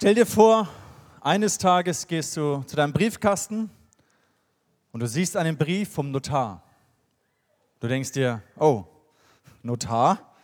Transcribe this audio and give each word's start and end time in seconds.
Stell 0.00 0.14
dir 0.14 0.26
vor, 0.26 0.68
eines 1.20 1.58
Tages 1.58 2.06
gehst 2.06 2.36
du 2.36 2.62
zu 2.68 2.76
deinem 2.76 2.92
Briefkasten 2.92 3.68
und 4.92 5.00
du 5.00 5.08
siehst 5.08 5.36
einen 5.36 5.56
Brief 5.56 5.92
vom 5.92 6.12
Notar. 6.12 6.62
Du 7.80 7.88
denkst 7.88 8.12
dir, 8.12 8.40
oh, 8.60 8.84
Notar, 9.64 10.36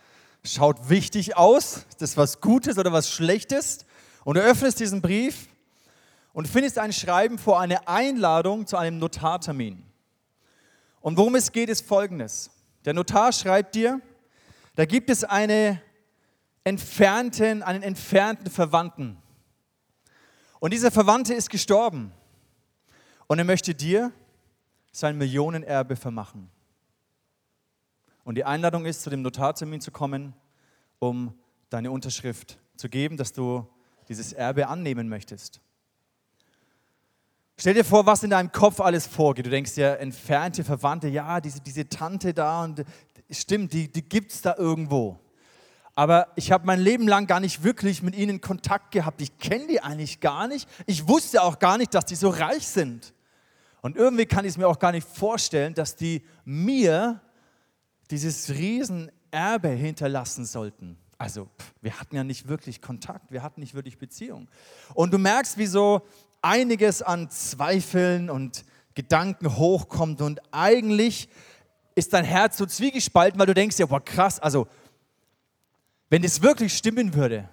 schaut 0.43 0.89
wichtig 0.89 1.37
aus, 1.37 1.85
ist 1.87 2.01
das 2.01 2.17
was 2.17 2.41
Gutes 2.41 2.77
oder 2.77 2.91
was 2.91 3.09
Schlechtes? 3.09 3.85
Und 4.25 4.35
du 4.35 4.41
öffnest 4.41 4.81
diesen 4.81 5.01
Brief 5.01 5.47
und 6.33 6.49
findest 6.49 6.77
ein 6.77 6.91
Schreiben 6.91 7.37
vor 7.37 7.61
eine 7.61 7.87
Einladung 7.87 8.67
zu 8.67 8.75
einem 8.75 8.99
Notartermin. 8.99 9.85
Und 10.99 11.15
worum 11.15 11.33
es 11.35 11.53
geht, 11.53 11.69
ist 11.69 11.87
folgendes. 11.87 12.49
Der 12.83 12.93
Notar 12.93 13.31
schreibt 13.31 13.75
dir, 13.75 14.01
da 14.75 14.83
gibt 14.83 15.09
es 15.09 15.23
eine 15.23 15.81
entfernten, 16.65 17.63
einen 17.63 17.83
entfernten 17.83 18.51
Verwandten. 18.51 19.21
Und 20.65 20.71
dieser 20.71 20.89
Verwandte 20.89 21.35
ist 21.35 21.51
gestorben. 21.51 22.11
Und 23.27 23.37
er 23.37 23.45
möchte 23.45 23.75
dir 23.75 24.11
sein 24.91 25.15
Millionenerbe 25.15 25.95
vermachen. 25.95 26.49
Und 28.23 28.33
die 28.33 28.45
Einladung 28.45 28.87
ist, 28.87 29.03
zu 29.03 29.11
dem 29.11 29.21
Notartermin 29.21 29.79
zu 29.79 29.91
kommen, 29.91 30.33
um 30.97 31.35
deine 31.69 31.91
Unterschrift 31.91 32.57
zu 32.77 32.89
geben, 32.89 33.15
dass 33.15 33.31
du 33.31 33.67
dieses 34.09 34.33
Erbe 34.33 34.67
annehmen 34.67 35.07
möchtest. 35.07 35.61
Stell 37.59 37.75
dir 37.75 37.85
vor, 37.85 38.07
was 38.07 38.23
in 38.23 38.31
deinem 38.31 38.51
Kopf 38.51 38.79
alles 38.79 39.05
vorgeht. 39.05 39.45
Du 39.45 39.51
denkst 39.51 39.77
ja, 39.77 39.93
entfernte 39.93 40.63
Verwandte, 40.63 41.09
ja, 41.09 41.41
diese, 41.41 41.61
diese 41.61 41.87
Tante 41.87 42.33
da 42.33 42.63
und 42.63 42.83
stimmt, 43.29 43.71
die, 43.71 43.91
die 43.91 44.01
gibt 44.01 44.31
es 44.31 44.41
da 44.41 44.55
irgendwo. 44.57 45.19
Aber 45.95 46.27
ich 46.35 46.51
habe 46.51 46.65
mein 46.65 46.79
Leben 46.79 47.07
lang 47.07 47.25
gar 47.25 47.39
nicht 47.39 47.63
wirklich 47.63 48.03
mit 48.03 48.15
ihnen 48.15 48.41
Kontakt 48.41 48.91
gehabt. 48.91 49.21
Ich 49.21 49.37
kenne 49.39 49.67
die 49.67 49.81
eigentlich 49.81 50.19
gar 50.19 50.47
nicht. 50.47 50.69
Ich 50.85 51.07
wusste 51.07 51.41
auch 51.41 51.57
gar 51.57 51.77
nicht, 51.77 51.93
dass 51.93 52.05
die 52.05 52.15
so 52.15 52.29
reich 52.29 52.67
sind. 52.67 53.13
Und 53.81 53.95
irgendwie 53.95 54.25
kann 54.25 54.43
ich 54.43 54.51
es 54.51 54.57
mir 54.57 54.67
auch 54.67 54.79
gar 54.79 54.91
nicht 54.91 55.07
vorstellen, 55.07 55.73
dass 55.73 55.95
die 55.95 56.23
mir 56.43 57.21
dieses 58.11 58.49
Riesenerbe 58.49 59.69
hinterlassen 59.69 60.45
sollten. 60.45 60.97
Also, 61.17 61.49
wir 61.81 61.97
hatten 61.97 62.15
ja 62.15 62.25
nicht 62.25 62.47
wirklich 62.49 62.81
Kontakt, 62.81 63.31
wir 63.31 63.41
hatten 63.41 63.61
nicht 63.61 63.73
wirklich 63.73 63.97
Beziehung. 63.97 64.49
Und 64.95 65.13
du 65.13 65.17
merkst, 65.17 65.57
wie 65.57 65.65
so 65.65 66.01
einiges 66.41 67.01
an 67.01 67.29
Zweifeln 67.29 68.29
und 68.29 68.65
Gedanken 68.95 69.55
hochkommt 69.55 70.21
und 70.21 70.41
eigentlich 70.51 71.29
ist 71.95 72.13
dein 72.13 72.25
Herz 72.25 72.57
so 72.57 72.65
zwiegespalten, 72.65 73.39
weil 73.39 73.47
du 73.47 73.53
denkst 73.53 73.79
ja, 73.79 73.85
boah 73.85 74.03
krass, 74.03 74.39
also 74.39 74.67
wenn 76.09 76.21
das 76.21 76.41
wirklich 76.41 76.75
stimmen 76.75 77.13
würde, 77.13 77.49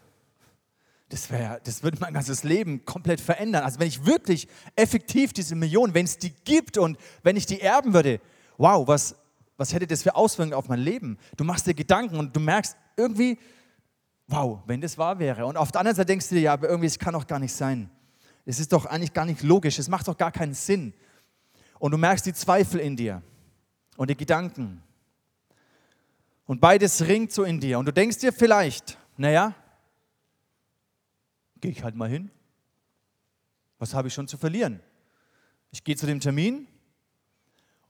das, 1.08 1.30
wär, 1.30 1.60
das 1.64 1.82
würde 1.82 1.98
mein 2.00 2.14
ganzes 2.14 2.42
Leben 2.42 2.84
komplett 2.84 3.20
verändern. 3.20 3.64
Also 3.64 3.78
wenn 3.78 3.88
ich 3.88 4.06
wirklich 4.06 4.48
effektiv 4.76 5.32
diese 5.32 5.54
Millionen, 5.54 5.92
wenn 5.92 6.06
es 6.06 6.16
die 6.16 6.32
gibt 6.44 6.78
und 6.78 6.96
wenn 7.22 7.36
ich 7.36 7.44
die 7.44 7.60
erben 7.60 7.92
würde, 7.92 8.20
wow, 8.56 8.86
was, 8.88 9.14
was 9.58 9.74
hätte 9.74 9.86
das 9.86 10.02
für 10.02 10.14
Auswirkungen 10.14 10.54
auf 10.54 10.68
mein 10.68 10.80
Leben? 10.80 11.18
Du 11.36 11.44
machst 11.44 11.66
dir 11.66 11.74
Gedanken 11.74 12.16
und 12.16 12.34
du 12.34 12.40
merkst 12.40 12.76
irgendwie, 12.96 13.38
wow, 14.26 14.60
wenn 14.66 14.80
das 14.80 14.96
wahr 14.96 15.18
wäre. 15.18 15.44
Und 15.44 15.56
auf 15.56 15.70
der 15.70 15.80
anderen 15.80 15.96
Seite 15.96 16.06
denkst 16.06 16.30
du 16.30 16.34
dir, 16.36 16.42
ja, 16.42 16.52
aber 16.54 16.68
irgendwie, 16.68 16.86
es 16.86 16.98
kann 16.98 17.12
doch 17.12 17.26
gar 17.26 17.38
nicht 17.38 17.52
sein. 17.52 17.90
Es 18.46 18.58
ist 18.58 18.72
doch 18.72 18.86
eigentlich 18.86 19.12
gar 19.12 19.26
nicht 19.26 19.42
logisch, 19.42 19.78
es 19.78 19.88
macht 19.88 20.08
doch 20.08 20.16
gar 20.16 20.32
keinen 20.32 20.54
Sinn. 20.54 20.94
Und 21.78 21.90
du 21.90 21.98
merkst 21.98 22.24
die 22.26 22.32
Zweifel 22.32 22.80
in 22.80 22.96
dir 22.96 23.22
und 23.96 24.08
die 24.08 24.16
Gedanken. 24.16 24.82
Und 26.46 26.60
beides 26.60 27.06
ringt 27.06 27.32
so 27.32 27.44
in 27.44 27.60
dir. 27.60 27.78
Und 27.78 27.86
du 27.86 27.92
denkst 27.92 28.18
dir 28.18 28.32
vielleicht, 28.32 28.98
naja, 29.16 29.54
gehe 31.60 31.70
ich 31.70 31.82
halt 31.82 31.94
mal 31.94 32.08
hin. 32.08 32.30
Was 33.78 33.94
habe 33.94 34.08
ich 34.08 34.14
schon 34.14 34.28
zu 34.28 34.36
verlieren? 34.36 34.80
Ich 35.70 35.84
gehe 35.84 35.96
zu 35.96 36.06
dem 36.06 36.20
Termin 36.20 36.68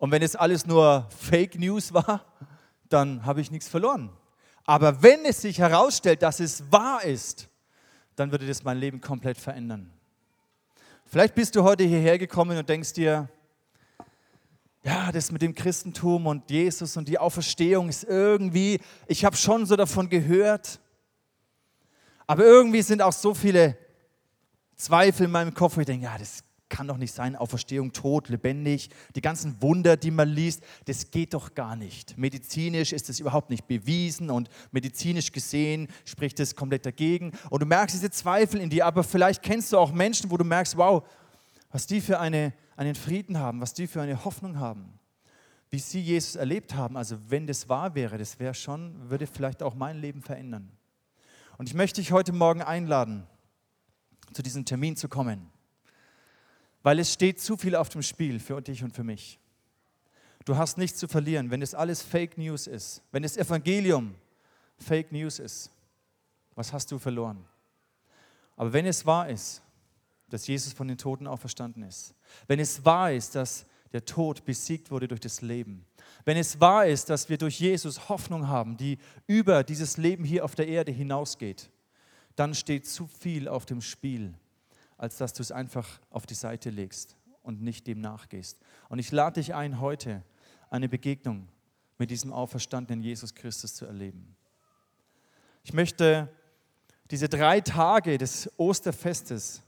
und 0.03 0.11
wenn 0.11 0.23
es 0.23 0.35
alles 0.35 0.67
nur 0.67 1.09
Fake 1.17 1.57
News 1.59 1.95
war, 1.95 2.25
dann 2.89 3.25
habe 3.25 3.41
ich 3.41 3.53
nichts 3.53 3.69
verloren. 3.69 4.11
Aber 4.65 5.01
wenn 5.03 5.25
es 5.25 5.43
sich 5.43 5.59
herausstellt, 5.59 6.23
dass 6.23 6.41
es 6.41 6.71
wahr 6.73 7.05
ist, 7.05 7.49
dann 8.17 8.33
würde 8.33 8.47
das 8.47 8.65
mein 8.65 8.79
Leben 8.79 9.01
komplett 9.01 9.39
verändern. 9.39 9.93
Vielleicht 11.07 11.37
bist 11.37 11.55
du 11.55 11.63
heute 11.63 11.85
hierher 11.85 12.19
gekommen 12.19 12.59
und 12.59 12.69
denkst 12.69 12.95
dir, 12.95 13.29
ja, 14.85 15.13
das 15.13 15.31
mit 15.31 15.43
dem 15.43 15.55
Christentum 15.55 16.27
und 16.27 16.51
Jesus 16.51 16.97
und 16.97 17.09
die 17.09 17.19
Auferstehung 17.19 17.89
ist 17.89 18.05
irgendwie, 18.05 18.81
ich 19.07 19.25
habe 19.25 19.37
schon 19.37 19.65
so 19.65 19.77
davon 19.77 20.09
gehört, 20.09 20.81
aber 22.27 22.45
irgendwie 22.45 22.83
sind 22.83 23.01
auch 23.03 23.13
so 23.13 23.35
viele 23.35 23.77
Zweifel 24.77 25.27
in 25.27 25.31
meinem 25.31 25.55
Kopf, 25.55 25.77
wo 25.77 25.81
ich 25.81 25.87
denke, 25.87 26.07
ja, 26.07 26.19
das 26.19 26.43
kann 26.69 26.89
doch 26.89 26.97
nicht 26.97 27.13
sein, 27.13 27.37
Auferstehung, 27.37 27.93
Tod, 27.93 28.31
lebendig, 28.31 28.89
die 29.15 29.21
ganzen 29.21 29.61
Wunder, 29.61 29.97
die 29.99 30.11
man 30.11 30.29
liest, 30.29 30.63
das 30.87 31.11
geht 31.11 31.35
doch 31.35 31.55
gar 31.55 31.77
nicht. 31.77 32.17
Medizinisch 32.17 32.93
ist 32.93 33.11
das 33.11 33.21
überhaupt 33.21 33.51
nicht 33.51 33.69
bewiesen 33.69 34.31
und 34.31 34.49
medizinisch 34.73 35.31
gesehen 35.31 35.89
spricht 36.07 36.39
das 36.39 36.57
komplett 36.57 36.87
dagegen. 36.87 37.33
Und 37.51 37.61
du 37.61 37.67
merkst 37.67 37.95
diese 37.95 38.11
Zweifel 38.11 38.61
in 38.61 38.71
dir, 38.71 38.87
aber 38.87 39.05
vielleicht 39.05 39.43
kennst 39.43 39.73
du 39.73 39.79
auch 39.79 39.93
Menschen, 39.93 40.31
wo 40.31 40.39
du 40.39 40.45
merkst, 40.45 40.77
wow, 40.79 41.05
was 41.73 41.87
die 41.87 42.01
für 42.01 42.21
eine, 42.21 42.53
einen 42.77 42.95
Frieden 42.95 43.39
haben, 43.39 43.61
was 43.61 43.75
die 43.75 43.87
für 43.87 44.03
eine 44.03 44.25
Hoffnung 44.25 44.61
haben, 44.61 44.99
wie 45.71 45.79
sie 45.79 46.01
Jesus 46.01 46.37
erlebt 46.37 46.75
haben. 46.75 46.97
Also 46.97 47.17
wenn 47.29 47.47
das 47.47 47.69
wahr 47.69 47.95
wäre, 47.95 48.19
das 48.19 48.39
wäre 48.39 48.55
schon, 48.55 49.11
würde 49.11 49.27
vielleicht 49.27 49.63
auch 49.63 49.75
mein 49.75 49.99
Leben 49.99 50.21
verändern. 50.21 50.71
Und 51.57 51.69
ich 51.69 51.75
möchte 51.75 52.01
dich 52.01 52.13
heute 52.13 52.33
Morgen 52.33 52.63
einladen, 52.63 53.27
zu 54.33 54.43
diesem 54.43 54.65
Termin 54.65 54.97
zu 54.97 55.09
kommen, 55.09 55.51
weil 56.83 56.99
es 56.99 57.13
steht 57.13 57.41
zu 57.41 57.57
viel 57.57 57.75
auf 57.75 57.89
dem 57.89 58.03
Spiel 58.03 58.39
für 58.39 58.61
dich 58.61 58.85
und 58.85 58.95
für 58.95 59.05
mich. 59.05 59.39
Du 60.45 60.57
hast 60.57 60.77
nichts 60.77 60.99
zu 60.99 61.09
verlieren, 61.09 61.51
wenn 61.51 61.63
es 61.63 61.75
alles 61.75 62.03
Fake 62.03 62.37
News 62.37 62.67
ist, 62.67 63.03
wenn 63.13 63.23
das 63.23 63.37
Evangelium 63.37 64.15
Fake 64.79 65.13
News 65.13 65.39
ist. 65.39 65.71
Was 66.55 66.73
hast 66.73 66.91
du 66.91 66.99
verloren? 66.99 67.45
Aber 68.57 68.73
wenn 68.73 68.87
es 68.87 69.07
wahr 69.07 69.29
ist, 69.29 69.63
dass 70.33 70.47
Jesus 70.47 70.73
von 70.73 70.89
den 70.89 70.99
Toten 70.99 71.27
auferstanden 71.27 71.83
ist, 71.83 72.15
wenn 72.47 72.59
es 72.59 72.85
wahr 72.85 73.13
ist, 73.13 73.35
dass 73.35 73.67
der 73.93 74.05
Tod 74.05 74.45
besiegt 74.45 74.91
wurde 74.91 75.09
durch 75.09 75.21
das 75.21 75.43
Leben, 75.43 75.85
wenn 76.25 76.37
es 76.37 76.61
wahr 76.61 76.87
ist, 76.87 77.11
dass 77.11 77.29
wir 77.29 77.37
durch 77.37 77.61
Jesus 77.61 78.09
Hoffnung 78.09 78.49
haben, 78.49 78.77
die 78.77 78.99
über 79.27 79.65
dieses 79.65 79.97
Leben 79.97 80.25
hier 80.25 80.45
auf 80.45 80.55
der 80.55 80.69
Erde 80.69 80.93
hinausgeht, 80.93 81.71
dann 82.37 82.55
steht 82.55 82.87
zu 82.87 83.07
viel 83.07 83.49
auf 83.49 83.67
dem 83.67 83.81
Spiel, 83.81 84.35
als 84.97 85.19
dass 85.19 85.33
du 85.33 85.43
es 85.43 85.53
einfach 85.53 86.01
auf 86.11 86.27
die 86.27 86.35
Seite 86.35 86.71
legst 86.71 87.17
und 87.43 87.61
nicht 87.61 87.87
dem 87.87 88.01
nachgehst. 88.01 88.59
Und 88.89 88.99
ich 88.99 89.11
lade 89.13 89.41
dich 89.41 89.55
ein, 89.55 89.81
heute 89.81 90.23
eine 90.71 90.89
Begegnung 90.89 91.49
mit 91.99 92.11
diesem 92.11 92.33
auferstandenen 92.33 93.03
Jesus 93.03 93.35
Christus 93.35 93.75
zu 93.75 93.85
erleben. 93.85 94.35
Ich 95.65 95.73
möchte 95.73 96.29
diese 97.11 97.29
drei 97.29 97.61
Tage 97.61 98.17
des 98.17 98.51
Osterfestes 98.57 99.63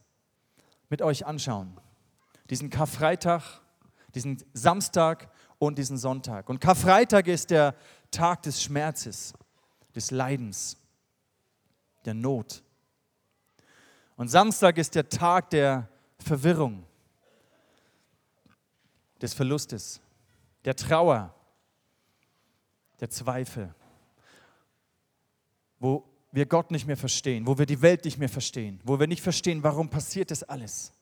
mit 0.88 1.02
euch 1.02 1.26
anschauen. 1.26 1.78
Diesen 2.50 2.70
Karfreitag, 2.70 3.60
diesen 4.14 4.42
Samstag 4.52 5.30
und 5.58 5.78
diesen 5.78 5.98
Sonntag. 5.98 6.48
Und 6.48 6.60
Karfreitag 6.60 7.26
ist 7.26 7.50
der 7.50 7.74
Tag 8.10 8.42
des 8.42 8.62
Schmerzes, 8.62 9.34
des 9.94 10.10
Leidens, 10.10 10.76
der 12.04 12.14
Not. 12.14 12.62
Und 14.16 14.28
Samstag 14.28 14.78
ist 14.78 14.94
der 14.94 15.08
Tag 15.08 15.50
der 15.50 15.88
Verwirrung, 16.18 16.86
des 19.20 19.34
Verlustes, 19.34 20.00
der 20.64 20.76
Trauer, 20.76 21.34
der 23.00 23.10
Zweifel, 23.10 23.74
wo 25.78 26.04
wir 26.34 26.46
Gott 26.46 26.72
nicht 26.72 26.86
mehr 26.86 26.96
verstehen, 26.96 27.46
wo 27.46 27.56
wir 27.58 27.64
die 27.64 27.80
Welt 27.80 28.04
nicht 28.04 28.18
mehr 28.18 28.28
verstehen, 28.28 28.80
wo 28.82 28.98
wir 28.98 29.06
nicht 29.06 29.22
verstehen, 29.22 29.62
warum 29.62 29.88
passiert 29.88 30.32
das 30.32 30.42
alles. 30.42 30.92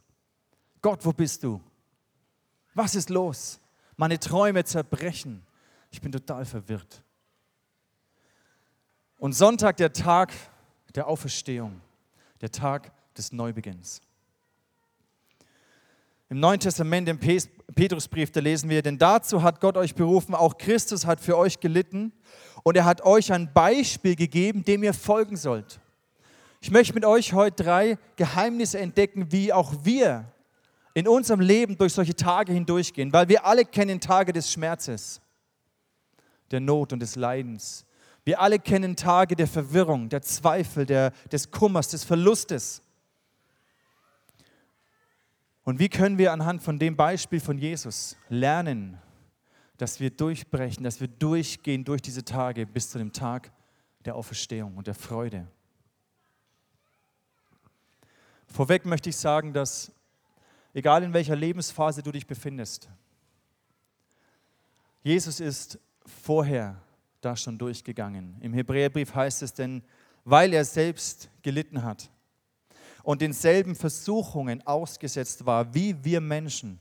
Gott, 0.83 1.07
wo 1.07 1.13
bist 1.13 1.43
du? 1.43 1.59
Was 2.75 2.95
ist 2.95 3.09
los? 3.09 3.59
Meine 3.97 4.19
Träume 4.19 4.63
zerbrechen. 4.65 5.43
Ich 5.91 6.03
bin 6.03 6.13
total 6.13 6.45
verwirrt. 6.45 7.03
Und 9.17 9.33
Sonntag, 9.33 9.79
der 9.79 9.93
Tag 9.93 10.33
der 10.95 11.07
Auferstehung, 11.07 11.81
der 12.43 12.51
Tag 12.51 12.93
des 13.15 13.33
Neubeginns. 13.33 14.03
Im 16.29 16.41
Neuen 16.41 16.61
Testament, 16.61 17.09
im 17.09 17.19
Petrusbrief, 17.73 18.31
da 18.31 18.41
lesen 18.41 18.71
wir, 18.71 18.83
denn 18.83 18.99
dazu 18.99 19.43
hat 19.43 19.61
Gott 19.61 19.77
euch 19.77 19.95
berufen, 19.95 20.35
auch 20.35 20.59
Christus 20.59 21.07
hat 21.07 21.21
für 21.21 21.37
euch 21.37 21.61
gelitten 21.61 22.13
und 22.63 22.77
er 22.77 22.85
hat 22.85 23.03
euch 23.03 23.33
ein 23.33 23.53
Beispiel 23.53 24.17
gegeben, 24.17 24.65
dem 24.65 24.83
ihr 24.83 24.95
folgen 24.95 25.37
sollt. 25.37 25.81
Ich 26.61 26.71
möchte 26.71 26.95
mit 26.95 27.05
euch 27.05 27.33
heute 27.33 27.65
drei 27.65 27.99
Geheimnisse 28.17 28.79
entdecken, 28.79 29.33
wie 29.33 29.53
auch 29.53 29.73
wir 29.83 30.25
in 30.95 31.09
unserem 31.09 31.41
Leben 31.41 31.77
durch 31.77 31.93
solche 31.95 32.15
Tage 32.15 32.53
hindurchgehen, 32.53 33.13
weil 33.13 33.29
wir 33.29 33.47
alle 33.47 33.65
kennen 33.65 34.01
Tage 34.01 34.33
des 34.33 34.53
Schmerzes, 34.53 35.21
der 36.51 36.61
Not 36.61 36.93
und 36.93 37.01
des 37.01 37.17
Leidens. 37.17 37.85
Wir 38.25 38.41
alle 38.41 38.59
kennen 38.59 38.95
Tage 38.95 39.35
der 39.35 39.49
Verwirrung, 39.49 40.09
der 40.09 40.23
Zweifel, 40.23 40.87
der, 40.87 41.13
des 41.33 41.51
Kummers, 41.51 41.89
des 41.89 42.05
Verlustes. 42.05 42.83
Und 45.65 45.79
wie 45.79 45.89
können 45.89 46.19
wir 46.19 46.33
anhand 46.33 46.63
von 46.63 46.79
dem 46.79 46.97
Beispiel 46.97 47.41
von 47.41 47.57
Jesus 47.57 48.17
lernen, 48.29 48.99
dass 49.77 50.01
wir 50.01 50.11
durchbrechen, 50.11 50.83
dass 50.83 51.01
wir 51.01 51.09
durchgehen 51.09 51.85
durch 51.85 52.03
diese 52.03 52.25
Tage 52.25 52.67
bis 52.67 52.91
zu 52.91 52.99
dem 52.99 53.13
Tag 53.13 53.53
der 54.05 54.17
Auferstehung 54.17 54.77
und 54.77 54.87
der 54.87 54.95
Freude? 54.95 55.47
Vorweg 58.47 58.85
möchte 58.85 59.09
ich 59.09 59.17
sagen, 59.17 59.53
dass 59.53 59.93
egal 60.75 61.05
in 61.05 61.13
welcher 61.13 61.37
Lebensphase 61.37 62.03
du 62.03 62.13
dich 62.13 62.27
befindest, 62.27 62.89
Jesus 65.05 65.41
ist 65.41 65.79
vorher 66.05 66.81
da 67.21 67.37
schon 67.37 67.57
durchgegangen. 67.57 68.37
Im 68.41 68.53
Hebräerbrief 68.53 69.15
heißt 69.15 69.43
es 69.43 69.55
denn, 69.55 69.83
weil 70.25 70.53
er 70.53 70.65
selbst 70.65 71.31
gelitten 71.43 71.83
hat 71.83 72.12
und 73.03 73.21
denselben 73.21 73.75
Versuchungen 73.75 74.67
ausgesetzt 74.67 75.47
war 75.47 75.75
wie 75.75 76.05
wir 76.05 76.21
Menschen, 76.21 76.79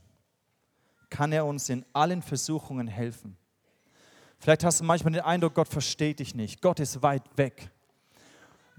kann 1.10 1.32
er 1.32 1.44
uns 1.44 1.68
in 1.68 1.84
allen 1.92 2.22
Versuchungen 2.22 2.86
helfen. 2.86 3.36
Vielleicht 4.38 4.64
hast 4.64 4.80
du 4.80 4.84
manchmal 4.84 5.12
den 5.12 5.22
Eindruck, 5.22 5.54
Gott 5.54 5.68
versteht 5.68 6.18
dich 6.18 6.34
nicht, 6.34 6.60
Gott 6.60 6.80
ist 6.80 7.02
weit 7.02 7.22
weg. 7.36 7.70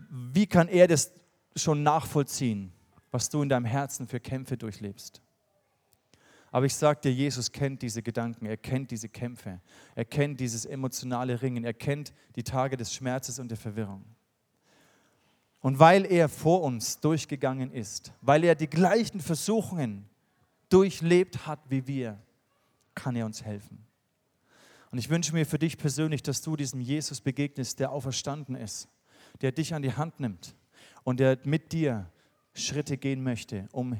Wie 0.09 0.47
kann 0.47 0.67
er 0.67 0.87
das 0.87 1.11
schon 1.55 1.83
nachvollziehen, 1.83 2.73
was 3.11 3.29
du 3.29 3.41
in 3.41 3.49
deinem 3.49 3.65
Herzen 3.65 4.07
für 4.07 4.19
Kämpfe 4.19 4.57
durchlebst? 4.57 5.21
Aber 6.51 6.67
ich 6.67 6.75
sage 6.75 7.01
dir, 7.01 7.11
Jesus 7.11 7.51
kennt 7.51 7.81
diese 7.81 8.03
Gedanken, 8.03 8.45
er 8.45 8.57
kennt 8.57 8.91
diese 8.91 9.09
Kämpfe, 9.09 9.59
er 9.95 10.05
kennt 10.05 10.39
dieses 10.39 10.65
emotionale 10.65 11.41
Ringen, 11.41 11.63
er 11.63 11.73
kennt 11.73 12.13
die 12.35 12.43
Tage 12.43 12.77
des 12.77 12.93
Schmerzes 12.93 13.39
und 13.39 13.49
der 13.49 13.57
Verwirrung. 13.57 14.03
Und 15.63 15.79
weil 15.79 16.05
er 16.05 16.27
vor 16.27 16.61
uns 16.61 16.99
durchgegangen 16.99 17.71
ist, 17.71 18.11
weil 18.19 18.43
er 18.43 18.53
die 18.53 18.69
gleichen 18.69 19.21
Versuchungen 19.21 20.09
durchlebt 20.67 21.47
hat 21.47 21.61
wie 21.69 21.87
wir, 21.87 22.21
kann 22.95 23.15
er 23.15 23.25
uns 23.25 23.45
helfen. 23.45 23.85
Und 24.91 24.97
ich 24.97 25.09
wünsche 25.09 25.33
mir 25.33 25.45
für 25.45 25.57
dich 25.57 25.77
persönlich, 25.77 26.21
dass 26.21 26.41
du 26.41 26.57
diesem 26.57 26.81
Jesus 26.81 27.21
begegnest, 27.21 27.79
der 27.79 27.93
auferstanden 27.93 28.55
ist, 28.55 28.89
der 29.39 29.53
dich 29.53 29.73
an 29.73 29.81
die 29.81 29.93
Hand 29.93 30.19
nimmt 30.19 30.53
und 31.05 31.21
der 31.21 31.39
mit 31.45 31.71
dir 31.71 32.11
Schritte 32.53 32.97
gehen 32.97 33.23
möchte, 33.23 33.69
um 33.71 33.97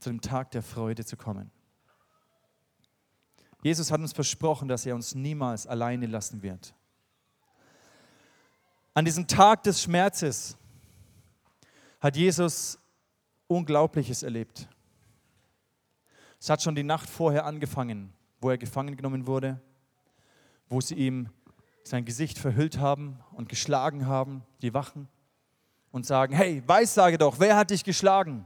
zu 0.00 0.08
dem 0.08 0.22
Tag 0.22 0.50
der 0.52 0.62
Freude 0.62 1.04
zu 1.04 1.18
kommen. 1.18 1.50
Jesus 3.62 3.90
hat 3.90 4.00
uns 4.00 4.14
versprochen, 4.14 4.66
dass 4.66 4.86
er 4.86 4.94
uns 4.94 5.14
niemals 5.14 5.66
alleine 5.66 6.06
lassen 6.06 6.40
wird. 6.40 6.74
An 8.94 9.04
diesem 9.04 9.26
Tag 9.26 9.62
des 9.64 9.82
Schmerzes 9.82 10.56
hat 12.00 12.16
Jesus 12.16 12.78
Unglaubliches 13.46 14.22
erlebt. 14.22 14.68
Es 16.40 16.50
hat 16.50 16.62
schon 16.62 16.74
die 16.74 16.82
Nacht 16.82 17.08
vorher 17.08 17.46
angefangen, 17.46 18.12
wo 18.40 18.50
er 18.50 18.58
gefangen 18.58 18.96
genommen 18.96 19.26
wurde, 19.26 19.60
wo 20.68 20.80
sie 20.80 20.94
ihm 20.94 21.30
sein 21.84 22.04
Gesicht 22.04 22.38
verhüllt 22.38 22.78
haben 22.78 23.20
und 23.32 23.48
geschlagen 23.48 24.06
haben, 24.06 24.42
die 24.62 24.74
Wachen, 24.74 25.08
und 25.92 26.04
sagen, 26.04 26.34
hey, 26.34 26.62
weissage 26.66 27.16
doch, 27.16 27.38
wer 27.38 27.56
hat 27.56 27.70
dich 27.70 27.84
geschlagen? 27.84 28.44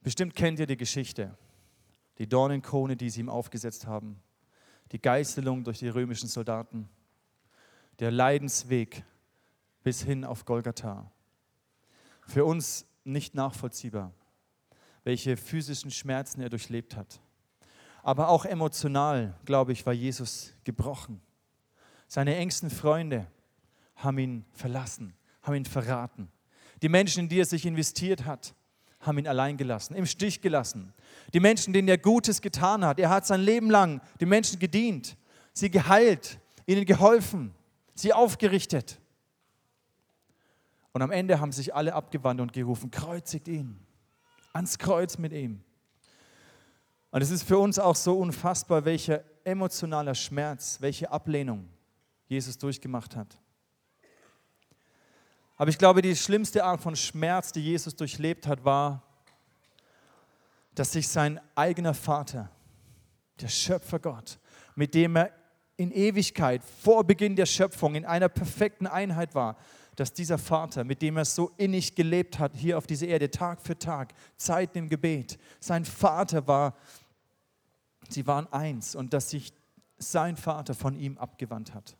Bestimmt 0.00 0.34
kennt 0.34 0.58
ihr 0.58 0.66
die 0.66 0.76
Geschichte 0.76 1.36
die 2.18 2.28
Dornenkrone, 2.28 2.96
die 2.96 3.10
sie 3.10 3.20
ihm 3.20 3.28
aufgesetzt 3.28 3.86
haben, 3.86 4.20
die 4.92 5.00
Geißelung 5.00 5.64
durch 5.64 5.78
die 5.78 5.88
römischen 5.88 6.28
Soldaten, 6.28 6.88
der 7.98 8.10
Leidensweg 8.10 9.04
bis 9.82 10.02
hin 10.02 10.24
auf 10.24 10.44
Golgatha. 10.44 11.10
Für 12.26 12.44
uns 12.44 12.86
nicht 13.04 13.34
nachvollziehbar, 13.34 14.12
welche 15.04 15.36
physischen 15.36 15.90
Schmerzen 15.90 16.40
er 16.40 16.48
durchlebt 16.48 16.96
hat. 16.96 17.20
Aber 18.02 18.28
auch 18.28 18.44
emotional, 18.44 19.34
glaube 19.44 19.72
ich, 19.72 19.86
war 19.86 19.92
Jesus 19.92 20.52
gebrochen. 20.64 21.20
Seine 22.08 22.36
engsten 22.36 22.70
Freunde 22.70 23.26
haben 23.96 24.18
ihn 24.18 24.44
verlassen, 24.52 25.14
haben 25.42 25.54
ihn 25.54 25.64
verraten. 25.64 26.28
Die 26.82 26.88
Menschen, 26.88 27.24
in 27.24 27.28
die 27.28 27.40
er 27.40 27.46
sich 27.46 27.64
investiert 27.64 28.24
hat, 28.24 28.54
haben 29.00 29.18
ihn 29.18 29.28
allein 29.28 29.56
gelassen, 29.56 29.94
im 29.94 30.06
Stich 30.06 30.40
gelassen. 30.40 30.92
Die 31.32 31.40
Menschen, 31.40 31.72
denen 31.72 31.88
er 31.88 31.98
Gutes 31.98 32.40
getan 32.40 32.84
hat. 32.84 32.98
Er 32.98 33.10
hat 33.10 33.26
sein 33.26 33.40
Leben 33.40 33.70
lang 33.70 34.00
den 34.20 34.28
Menschen 34.28 34.58
gedient, 34.58 35.16
sie 35.52 35.70
geheilt, 35.70 36.38
ihnen 36.66 36.84
geholfen, 36.84 37.54
sie 37.94 38.12
aufgerichtet. 38.12 39.00
Und 40.96 41.02
am 41.02 41.10
Ende 41.10 41.40
haben 41.40 41.52
sich 41.52 41.74
alle 41.74 41.92
abgewandt 41.92 42.40
und 42.40 42.54
gerufen, 42.54 42.90
kreuzigt 42.90 43.48
ihn, 43.48 43.78
ans 44.54 44.78
Kreuz 44.78 45.18
mit 45.18 45.30
ihm. 45.30 45.62
Und 47.10 47.20
es 47.20 47.30
ist 47.30 47.42
für 47.42 47.58
uns 47.58 47.78
auch 47.78 47.94
so 47.94 48.18
unfassbar, 48.18 48.86
welcher 48.86 49.22
emotionaler 49.44 50.14
Schmerz, 50.14 50.78
welche 50.80 51.10
Ablehnung 51.10 51.68
Jesus 52.28 52.56
durchgemacht 52.56 53.14
hat. 53.14 53.38
Aber 55.56 55.68
ich 55.68 55.76
glaube, 55.76 56.00
die 56.00 56.16
schlimmste 56.16 56.64
Art 56.64 56.80
von 56.80 56.96
Schmerz, 56.96 57.52
die 57.52 57.60
Jesus 57.60 57.94
durchlebt 57.94 58.46
hat, 58.46 58.64
war, 58.64 59.02
dass 60.74 60.92
sich 60.92 61.08
sein 61.08 61.38
eigener 61.54 61.92
Vater, 61.92 62.50
der 63.38 63.48
Schöpfer 63.48 63.98
Gott, 63.98 64.38
mit 64.74 64.94
dem 64.94 65.16
er 65.16 65.30
in 65.76 65.92
Ewigkeit 65.92 66.62
vor 66.64 67.04
Beginn 67.04 67.36
der 67.36 67.44
Schöpfung 67.44 67.96
in 67.96 68.06
einer 68.06 68.30
perfekten 68.30 68.86
Einheit 68.86 69.34
war, 69.34 69.58
dass 69.96 70.12
dieser 70.12 70.38
Vater, 70.38 70.84
mit 70.84 71.02
dem 71.02 71.16
er 71.16 71.24
so 71.24 71.50
innig 71.56 71.94
gelebt 71.94 72.38
hat, 72.38 72.54
hier 72.54 72.78
auf 72.78 72.86
dieser 72.86 73.08
Erde, 73.08 73.30
Tag 73.30 73.62
für 73.62 73.78
Tag, 73.78 74.12
Zeit 74.36 74.76
im 74.76 74.88
Gebet, 74.88 75.38
sein 75.58 75.84
Vater 75.84 76.46
war, 76.46 76.76
sie 78.08 78.26
waren 78.26 78.46
eins 78.52 78.94
und 78.94 79.12
dass 79.12 79.30
sich 79.30 79.52
sein 79.98 80.36
Vater 80.36 80.74
von 80.74 80.94
ihm 80.94 81.16
abgewandt 81.16 81.74
hat. 81.74 81.96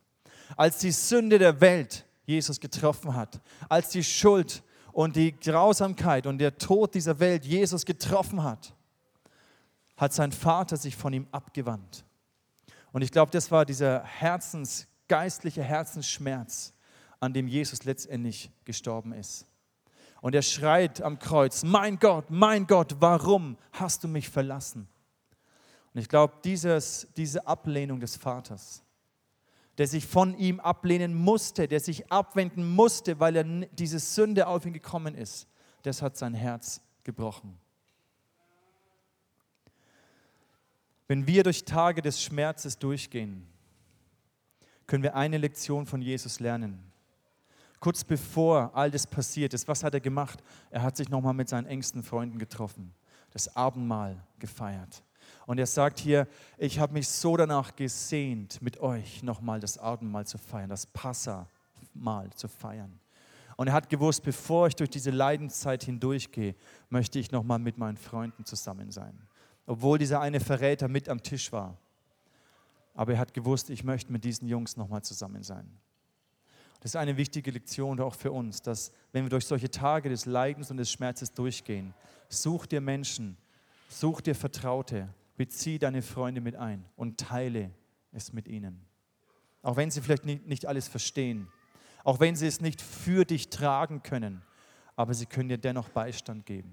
Als 0.56 0.78
die 0.78 0.92
Sünde 0.92 1.38
der 1.38 1.60
Welt 1.60 2.04
Jesus 2.26 2.60
getroffen 2.60 3.14
hat, 3.14 3.40
als 3.68 3.88
die 3.88 4.04
Schuld 4.04 4.62
und 4.92 5.16
die 5.16 5.32
Grausamkeit 5.32 6.26
und 6.26 6.38
der 6.38 6.58
Tod 6.58 6.94
dieser 6.94 7.18
Welt 7.18 7.44
Jesus 7.44 7.84
getroffen 7.84 8.42
hat, 8.42 8.74
hat 9.96 10.12
sein 10.12 10.32
Vater 10.32 10.76
sich 10.76 10.94
von 10.94 11.12
ihm 11.14 11.26
abgewandt. 11.32 12.04
Und 12.92 13.02
ich 13.02 13.10
glaube, 13.10 13.30
das 13.30 13.50
war 13.50 13.64
dieser 13.64 14.04
Herzens, 14.04 14.86
geistliche 15.08 15.62
Herzensschmerz, 15.62 16.74
an 17.20 17.32
dem 17.32 17.48
Jesus 17.48 17.84
letztendlich 17.84 18.50
gestorben 18.64 19.12
ist. 19.12 19.46
Und 20.20 20.34
er 20.34 20.42
schreit 20.42 21.02
am 21.02 21.18
Kreuz, 21.18 21.62
mein 21.62 21.98
Gott, 21.98 22.30
mein 22.30 22.66
Gott, 22.66 22.96
warum 23.00 23.56
hast 23.72 24.02
du 24.04 24.08
mich 24.08 24.28
verlassen? 24.28 24.88
Und 25.94 26.00
ich 26.00 26.08
glaube, 26.08 26.34
diese 26.42 27.46
Ablehnung 27.46 28.00
des 28.00 28.16
Vaters, 28.16 28.82
der 29.78 29.86
sich 29.86 30.06
von 30.06 30.36
ihm 30.38 30.58
ablehnen 30.60 31.14
musste, 31.14 31.68
der 31.68 31.80
sich 31.80 32.10
abwenden 32.10 32.68
musste, 32.74 33.20
weil 33.20 33.36
er 33.36 33.44
diese 33.44 33.98
Sünde 33.98 34.46
auf 34.46 34.64
ihn 34.66 34.72
gekommen 34.72 35.14
ist, 35.14 35.46
das 35.82 36.02
hat 36.02 36.16
sein 36.16 36.34
Herz 36.34 36.80
gebrochen. 37.04 37.58
Wenn 41.08 41.26
wir 41.26 41.44
durch 41.44 41.64
Tage 41.64 42.02
des 42.02 42.20
Schmerzes 42.20 42.78
durchgehen, 42.78 43.46
können 44.86 45.02
wir 45.02 45.14
eine 45.14 45.38
Lektion 45.38 45.86
von 45.86 46.02
Jesus 46.02 46.40
lernen. 46.40 46.85
Kurz 47.80 48.04
bevor 48.04 48.70
all 48.74 48.90
das 48.90 49.06
passiert 49.06 49.54
ist, 49.54 49.68
was 49.68 49.84
hat 49.84 49.94
er 49.94 50.00
gemacht? 50.00 50.42
Er 50.70 50.82
hat 50.82 50.96
sich 50.96 51.08
nochmal 51.08 51.34
mit 51.34 51.48
seinen 51.48 51.66
engsten 51.66 52.02
Freunden 52.02 52.38
getroffen, 52.38 52.94
das 53.32 53.54
Abendmahl 53.54 54.16
gefeiert. 54.38 55.02
Und 55.46 55.58
er 55.58 55.66
sagt 55.66 55.98
hier, 55.98 56.26
ich 56.58 56.78
habe 56.78 56.92
mich 56.92 57.08
so 57.08 57.36
danach 57.36 57.76
gesehnt, 57.76 58.60
mit 58.62 58.80
euch 58.80 59.22
nochmal 59.22 59.60
das 59.60 59.78
Abendmahl 59.78 60.26
zu 60.26 60.38
feiern, 60.38 60.70
das 60.70 60.86
Passamal 60.86 62.30
zu 62.34 62.48
feiern. 62.48 62.98
Und 63.56 63.68
er 63.68 63.72
hat 63.72 63.88
gewusst, 63.88 64.22
bevor 64.22 64.66
ich 64.66 64.76
durch 64.76 64.90
diese 64.90 65.10
Leidenszeit 65.10 65.84
hindurchgehe, 65.84 66.54
möchte 66.90 67.18
ich 67.18 67.32
nochmal 67.32 67.58
mit 67.58 67.78
meinen 67.78 67.96
Freunden 67.96 68.44
zusammen 68.44 68.90
sein. 68.90 69.18
Obwohl 69.66 69.98
dieser 69.98 70.20
eine 70.20 70.40
Verräter 70.40 70.88
mit 70.88 71.08
am 71.08 71.22
Tisch 71.22 71.50
war. 71.52 71.76
Aber 72.94 73.12
er 73.12 73.18
hat 73.18 73.34
gewusst, 73.34 73.70
ich 73.70 73.82
möchte 73.82 74.12
mit 74.12 74.24
diesen 74.24 74.46
Jungs 74.46 74.76
nochmal 74.76 75.02
zusammen 75.02 75.42
sein. 75.42 75.70
Das 76.86 76.92
ist 76.92 77.00
eine 77.00 77.16
wichtige 77.16 77.50
Lektion 77.50 77.98
auch 77.98 78.14
für 78.14 78.30
uns, 78.30 78.62
dass 78.62 78.92
wenn 79.10 79.24
wir 79.24 79.28
durch 79.28 79.44
solche 79.44 79.68
Tage 79.68 80.08
des 80.08 80.24
Leidens 80.24 80.70
und 80.70 80.76
des 80.76 80.88
Schmerzes 80.88 81.32
durchgehen, 81.32 81.92
such 82.28 82.66
dir 82.66 82.80
Menschen, 82.80 83.36
such 83.88 84.20
dir 84.20 84.36
Vertraute, 84.36 85.08
bezieh 85.36 85.80
deine 85.80 86.00
Freunde 86.00 86.40
mit 86.40 86.54
ein 86.54 86.84
und 86.94 87.18
teile 87.18 87.72
es 88.12 88.32
mit 88.32 88.46
ihnen. 88.46 88.86
Auch 89.62 89.76
wenn 89.76 89.90
sie 89.90 90.00
vielleicht 90.00 90.26
nicht, 90.26 90.46
nicht 90.46 90.66
alles 90.66 90.86
verstehen, 90.86 91.48
auch 92.04 92.20
wenn 92.20 92.36
sie 92.36 92.46
es 92.46 92.60
nicht 92.60 92.80
für 92.80 93.24
dich 93.24 93.50
tragen 93.50 94.04
können, 94.04 94.42
aber 94.94 95.12
sie 95.12 95.26
können 95.26 95.48
dir 95.48 95.58
dennoch 95.58 95.88
Beistand 95.88 96.46
geben. 96.46 96.72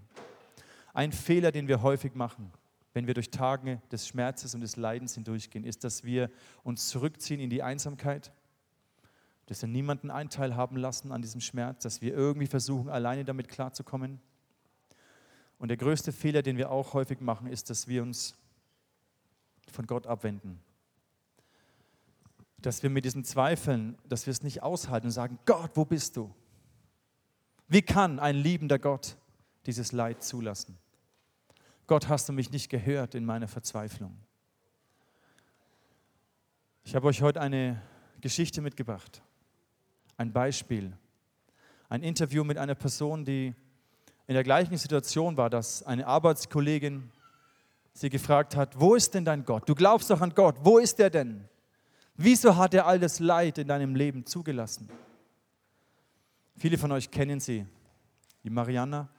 Ein 0.93 1.11
Fehler, 1.11 1.51
den 1.51 1.67
wir 1.67 1.81
häufig 1.81 2.13
machen, 2.13 2.53
wenn 2.93 3.07
wir 3.07 3.15
durch 3.15 3.31
Tage 3.31 3.81
des 3.91 4.07
Schmerzes 4.07 4.53
und 4.53 4.61
des 4.61 4.75
Leidens 4.75 5.15
hindurchgehen, 5.15 5.65
ist, 5.65 5.83
dass 5.83 6.03
wir 6.03 6.29
uns 6.63 6.89
zurückziehen 6.89 7.39
in 7.39 7.49
die 7.49 7.63
Einsamkeit, 7.63 8.31
dass 9.47 9.61
wir 9.61 9.69
niemanden 9.69 10.09
Einteil 10.09 10.55
haben 10.55 10.77
lassen 10.77 11.11
an 11.11 11.21
diesem 11.21 11.41
Schmerz, 11.41 11.83
dass 11.83 12.01
wir 12.01 12.13
irgendwie 12.13 12.47
versuchen, 12.47 12.89
alleine 12.89 13.25
damit 13.25 13.49
klarzukommen 13.49 14.21
Und 15.59 15.67
der 15.69 15.77
größte 15.77 16.11
Fehler, 16.11 16.41
den 16.41 16.57
wir 16.57 16.71
auch 16.71 16.93
häufig 16.93 17.21
machen, 17.21 17.47
ist, 17.47 17.69
dass 17.69 17.87
wir 17.87 18.01
uns 18.03 18.35
von 19.71 19.87
Gott 19.87 20.07
abwenden. 20.07 20.59
Dass 22.57 22.83
wir 22.83 22.89
mit 22.89 23.05
diesen 23.05 23.23
Zweifeln, 23.25 23.97
dass 24.07 24.25
wir 24.25 24.31
es 24.31 24.43
nicht 24.43 24.63
aushalten 24.63 25.07
und 25.07 25.11
sagen, 25.11 25.39
Gott, 25.45 25.71
wo 25.75 25.85
bist 25.85 26.17
du? 26.17 26.33
Wie 27.67 27.81
kann 27.81 28.19
ein 28.19 28.35
liebender 28.35 28.79
Gott 28.79 29.17
dieses 29.65 29.91
Leid 29.91 30.23
zulassen? 30.23 30.77
Gott, 31.87 32.07
hast 32.07 32.29
du 32.29 32.33
mich 32.33 32.51
nicht 32.51 32.69
gehört 32.69 33.15
in 33.15 33.25
meiner 33.25 33.47
Verzweiflung? 33.47 34.15
Ich 36.83 36.95
habe 36.95 37.07
euch 37.07 37.21
heute 37.21 37.41
eine 37.41 37.81
Geschichte 38.21 38.61
mitgebracht, 38.61 39.21
ein 40.17 40.31
Beispiel, 40.31 40.95
ein 41.89 42.03
Interview 42.03 42.43
mit 42.43 42.57
einer 42.57 42.75
Person, 42.75 43.25
die 43.25 43.53
in 44.27 44.33
der 44.33 44.43
gleichen 44.43 44.77
Situation 44.77 45.37
war, 45.37 45.49
dass 45.49 45.83
eine 45.83 46.07
Arbeitskollegin 46.07 47.11
sie 47.93 48.09
gefragt 48.09 48.55
hat, 48.55 48.79
wo 48.79 48.95
ist 48.95 49.13
denn 49.13 49.25
dein 49.25 49.45
Gott? 49.45 49.67
Du 49.67 49.75
glaubst 49.75 50.09
doch 50.09 50.21
an 50.21 50.33
Gott, 50.33 50.55
wo 50.61 50.77
ist 50.77 50.99
er 50.99 51.09
denn? 51.09 51.47
Wieso 52.15 52.55
hat 52.55 52.73
er 52.73 52.85
all 52.85 52.99
das 52.99 53.19
Leid 53.19 53.57
in 53.57 53.67
deinem 53.67 53.95
Leben 53.95 54.25
zugelassen? 54.25 54.89
Viele 56.55 56.77
von 56.77 56.91
euch 56.91 57.09
kennen 57.09 57.39
sie, 57.39 57.65
die 58.43 58.49
Mariana, 58.49 59.09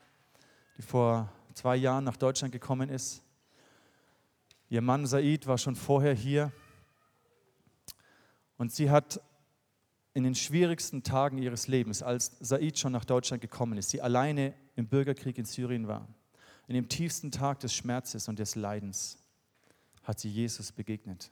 die 0.77 0.81
vor 0.81 1.31
zwei 1.53 1.75
Jahren 1.75 2.03
nach 2.03 2.17
Deutschland 2.17 2.51
gekommen 2.51 2.89
ist. 2.89 3.21
Ihr 4.69 4.81
Mann 4.81 5.05
Said 5.05 5.45
war 5.45 5.57
schon 5.57 5.75
vorher 5.75 6.13
hier 6.13 6.51
und 8.57 8.71
sie 8.71 8.89
hat 8.89 9.21
in 10.15 10.23
den 10.23 10.33
schwierigsten 10.33 11.03
Tagen 11.03 11.37
ihres 11.37 11.67
Lebens, 11.67 12.01
als 12.01 12.37
Said 12.39 12.79
schon 12.79 12.93
nach 12.93 13.03
Deutschland 13.03 13.41
gekommen 13.41 13.77
ist, 13.77 13.89
sie 13.89 14.01
alleine 14.01 14.53
im 14.77 14.87
Bürgerkrieg 14.87 15.37
in 15.37 15.43
Syrien 15.43 15.89
war, 15.89 16.07
in 16.67 16.73
dem 16.73 16.87
tiefsten 16.87 17.31
Tag 17.31 17.59
des 17.59 17.73
Schmerzes 17.73 18.29
und 18.29 18.39
des 18.39 18.55
Leidens, 18.55 19.19
hat 20.03 20.19
sie 20.19 20.29
Jesus 20.29 20.71
begegnet. 20.71 21.31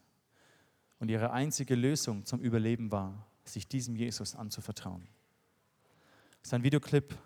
Und 1.00 1.10
ihre 1.10 1.32
einzige 1.32 1.76
Lösung 1.76 2.26
zum 2.26 2.42
Überleben 2.42 2.92
war, 2.92 3.26
sich 3.46 3.68
diesem 3.68 3.96
Jesus 3.96 4.36
anzuvertrauen. 4.36 5.08
Das 6.42 6.50
ist 6.50 6.54
ein 6.54 6.64
Videoclip, 6.64 7.18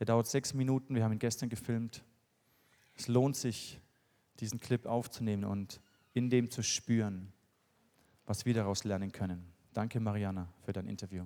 der 0.00 0.06
dauert 0.06 0.26
sechs 0.26 0.54
Minuten. 0.54 0.96
Wir 0.96 1.04
haben 1.04 1.12
ihn 1.12 1.20
gestern 1.20 1.48
gefilmt. 1.48 2.02
Es 2.96 3.06
lohnt 3.06 3.36
sich, 3.36 3.80
diesen 4.40 4.58
Clip 4.58 4.84
aufzunehmen 4.86 5.44
und 5.44 5.80
in 6.14 6.30
dem 6.30 6.50
zu 6.50 6.64
spüren, 6.64 7.32
was 8.26 8.44
wir 8.44 8.54
daraus 8.54 8.82
lernen 8.82 9.12
können. 9.12 9.55
Danke, 9.76 10.00
Mariana, 10.00 10.48
für 10.64 10.72
dein 10.72 10.86
Interview. 10.86 11.24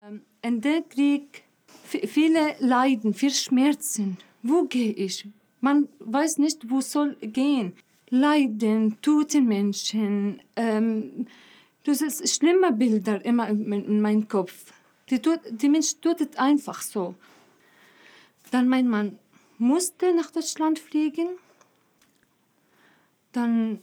Ähm, 0.00 0.22
in 0.42 0.60
der 0.60 0.82
Krieg 0.82 1.42
viele 1.84 2.54
Leiden, 2.60 3.14
viele 3.14 3.32
Schmerzen. 3.32 4.16
Wo 4.44 4.62
gehe 4.66 4.92
ich? 4.92 5.26
Man 5.60 5.88
weiß 5.98 6.38
nicht, 6.38 6.70
wo 6.70 6.80
soll 6.80 7.16
gehen. 7.16 7.72
Leiden, 8.10 9.02
tote 9.02 9.40
Menschen, 9.40 10.40
ähm, 10.54 11.26
das 11.82 12.00
ist 12.00 12.32
schlimme 12.32 12.70
Bilder 12.70 13.24
immer 13.24 13.48
in 13.48 14.00
meinem 14.00 14.28
Kopf. 14.28 14.72
Die, 15.08 15.18
tut, 15.18 15.40
die 15.50 15.68
Mensch 15.68 15.96
tut 16.00 16.20
es 16.20 16.36
einfach 16.36 16.80
so. 16.80 17.16
Dann 18.52 18.68
mein 18.68 18.86
Mann 18.86 19.18
musste 19.58 20.14
nach 20.14 20.30
Deutschland 20.30 20.78
fliegen. 20.78 21.30
Dann 23.32 23.82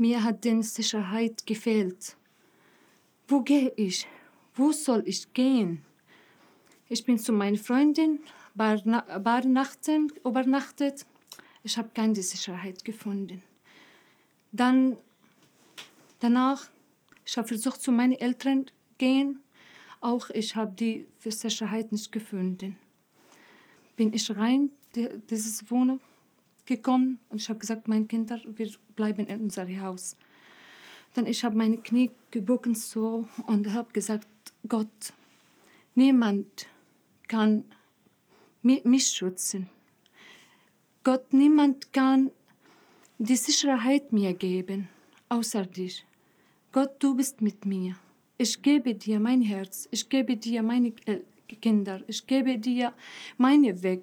mir 0.00 0.24
hat 0.24 0.44
die 0.44 0.62
Sicherheit 0.62 1.46
gefehlt. 1.46 2.16
Wo 3.28 3.42
gehe 3.42 3.72
ich? 3.76 4.08
Wo 4.54 4.72
soll 4.72 5.02
ich 5.06 5.32
gehen? 5.34 5.84
Ich 6.88 7.04
bin 7.04 7.18
zu 7.18 7.32
meiner 7.32 7.58
Freundin, 7.58 8.20
paar, 8.56 8.78
paar 8.78 9.44
Nachten 9.44 10.10
übernachtet. 10.24 11.06
Ich 11.62 11.76
habe 11.76 11.90
keine 11.94 12.22
Sicherheit 12.22 12.82
gefunden. 12.84 13.42
Dann, 14.52 14.96
danach, 16.18 16.70
ich 17.26 17.36
habe 17.36 17.46
versucht, 17.46 17.82
zu 17.82 17.92
meinen 17.92 18.14
Eltern 18.14 18.66
gehen. 18.96 19.40
Auch 20.00 20.30
ich 20.30 20.56
habe 20.56 20.74
die 20.74 21.06
Sicherheit 21.18 21.92
nicht 21.92 22.10
gefunden. 22.10 22.78
Bin 23.96 24.14
ich 24.14 24.34
rein, 24.34 24.70
in 24.96 25.22
dieses 25.28 25.70
Wohnung, 25.70 26.00
gekommen 26.70 27.18
und 27.30 27.40
ich 27.40 27.48
habe 27.48 27.58
gesagt, 27.58 27.88
meine 27.88 28.06
Kinder, 28.06 28.40
wir 28.46 28.70
bleiben 28.94 29.26
in 29.26 29.40
unserem 29.40 29.80
Haus. 29.80 30.16
Dann 31.14 31.26
ich 31.26 31.42
habe 31.44 31.56
meine 31.56 31.78
Knie 31.78 32.12
gebogen 32.30 32.76
so 32.76 33.28
und 33.48 33.72
habe 33.72 33.92
gesagt, 33.92 34.28
Gott, 34.68 35.12
niemand 35.96 36.68
kann 37.26 37.64
mich 38.62 39.08
schützen. 39.08 39.68
Gott, 41.02 41.32
niemand 41.32 41.92
kann 41.92 42.30
die 43.18 43.36
Sicherheit 43.36 44.12
mir 44.12 44.32
geben, 44.34 44.88
außer 45.28 45.66
dich. 45.66 46.04
Gott, 46.70 46.92
du 47.00 47.16
bist 47.16 47.42
mit 47.42 47.66
mir. 47.66 47.96
Ich 48.38 48.62
gebe 48.62 48.94
dir 48.94 49.18
mein 49.18 49.42
Herz, 49.42 49.88
ich 49.90 50.08
gebe 50.08 50.36
dir 50.36 50.62
meine 50.62 50.92
Kinder, 51.60 52.00
ich 52.06 52.24
gebe 52.26 52.58
dir 52.58 52.92
meinen 53.38 53.82
Weg. 53.82 54.02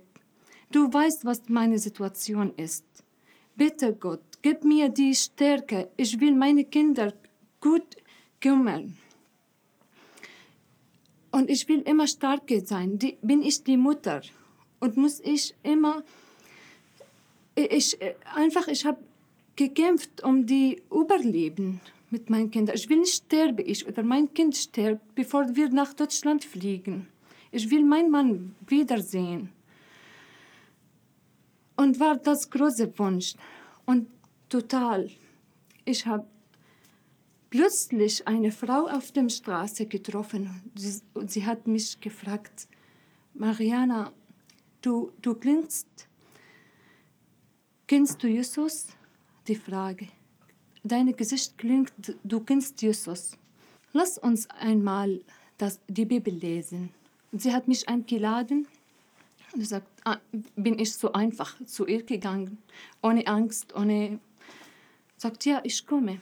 Du 0.72 0.92
weißt, 0.92 1.26
was 1.26 1.44
meine 1.48 1.80
Situation 1.80 2.54
ist. 2.58 2.86
Bitte 3.56 3.94
Gott, 3.94 4.22
gib 4.42 4.64
mir 4.64 4.90
die 4.90 5.16
Stärke. 5.16 5.90
Ich 5.98 6.20
will 6.20 6.36
meine 6.36 6.66
Kinder 6.66 7.14
gut 7.62 7.96
kümmern. 8.42 8.98
Und 11.32 11.50
ich 11.50 11.68
will 11.68 11.82
immer 11.82 12.08
stark 12.08 12.44
sein. 12.66 13.00
Die, 13.00 13.18
bin 13.22 13.42
ich 13.42 13.64
die 13.64 13.78
Mutter 13.78 14.22
und 14.80 14.98
muss 14.98 15.20
ich 15.22 15.56
immer 15.64 16.04
ich 17.58 17.98
einfach 18.36 18.68
ich 18.68 18.86
habe 18.86 19.00
gekämpft 19.56 20.24
um 20.24 20.46
die 20.46 20.82
Überleben 20.92 21.82
mit 22.12 22.30
meinen 22.30 22.52
Kindern. 22.52 22.76
Ich 22.76 22.88
will 22.90 23.00
nicht 23.00 23.16
sterben, 23.16 23.64
ich 23.66 23.88
oder 23.88 24.04
mein 24.04 24.34
Kind 24.34 24.56
stirbt, 24.56 25.16
bevor 25.16 25.56
wir 25.56 25.70
nach 25.70 25.94
Deutschland 25.94 26.46
fliegen. 26.46 27.08
Ich 27.52 27.70
will 27.72 27.84
meinen 27.84 28.12
Mann 28.12 28.56
wiedersehen. 28.68 29.50
Und 31.78 32.00
war 32.00 32.18
das 32.18 32.50
große 32.50 32.98
Wunsch. 33.00 33.36
Und 33.86 34.08
total. 34.50 35.10
Ich 35.86 36.06
habe 36.06 36.28
plötzlich 37.50 38.28
eine 38.28 38.52
Frau 38.52 38.88
auf 38.88 39.12
der 39.12 39.30
Straße 39.30 39.86
getroffen 39.86 40.62
und 41.14 41.32
sie 41.32 41.46
hat 41.46 41.68
mich 41.68 42.00
gefragt, 42.02 42.68
Mariana, 43.34 44.12
du, 44.82 45.12
du 45.22 45.36
klingst, 45.36 45.88
kennst 47.88 48.22
du 48.22 48.28
Jesus? 48.28 48.88
Die 49.48 49.56
Frage. 49.56 50.08
Dein 50.84 51.16
Gesicht 51.16 51.58
klingt, 51.58 51.94
du 52.24 52.40
kennst 52.42 52.82
Jesus. 52.82 53.38
Lass 53.94 54.18
uns 54.18 54.50
einmal 54.50 55.22
das, 55.58 55.80
die 55.88 56.06
Bibel 56.06 56.34
lesen. 56.34 56.90
Sie 57.32 57.54
hat 57.54 57.68
mich 57.68 57.88
eingeladen 57.88 58.60
und 58.60 58.77
sagt, 59.66 59.88
ah, 60.06 60.18
bin 60.56 60.80
ich 60.80 60.94
so 60.94 61.12
einfach 61.14 61.56
zu 61.66 61.86
ihr 61.86 62.04
gegangen, 62.04 62.58
ohne 63.02 63.26
Angst, 63.28 63.76
ohne. 63.76 64.20
Sagt, 65.18 65.46
ja, 65.46 65.62
ich 65.64 65.86
komme. 65.86 66.20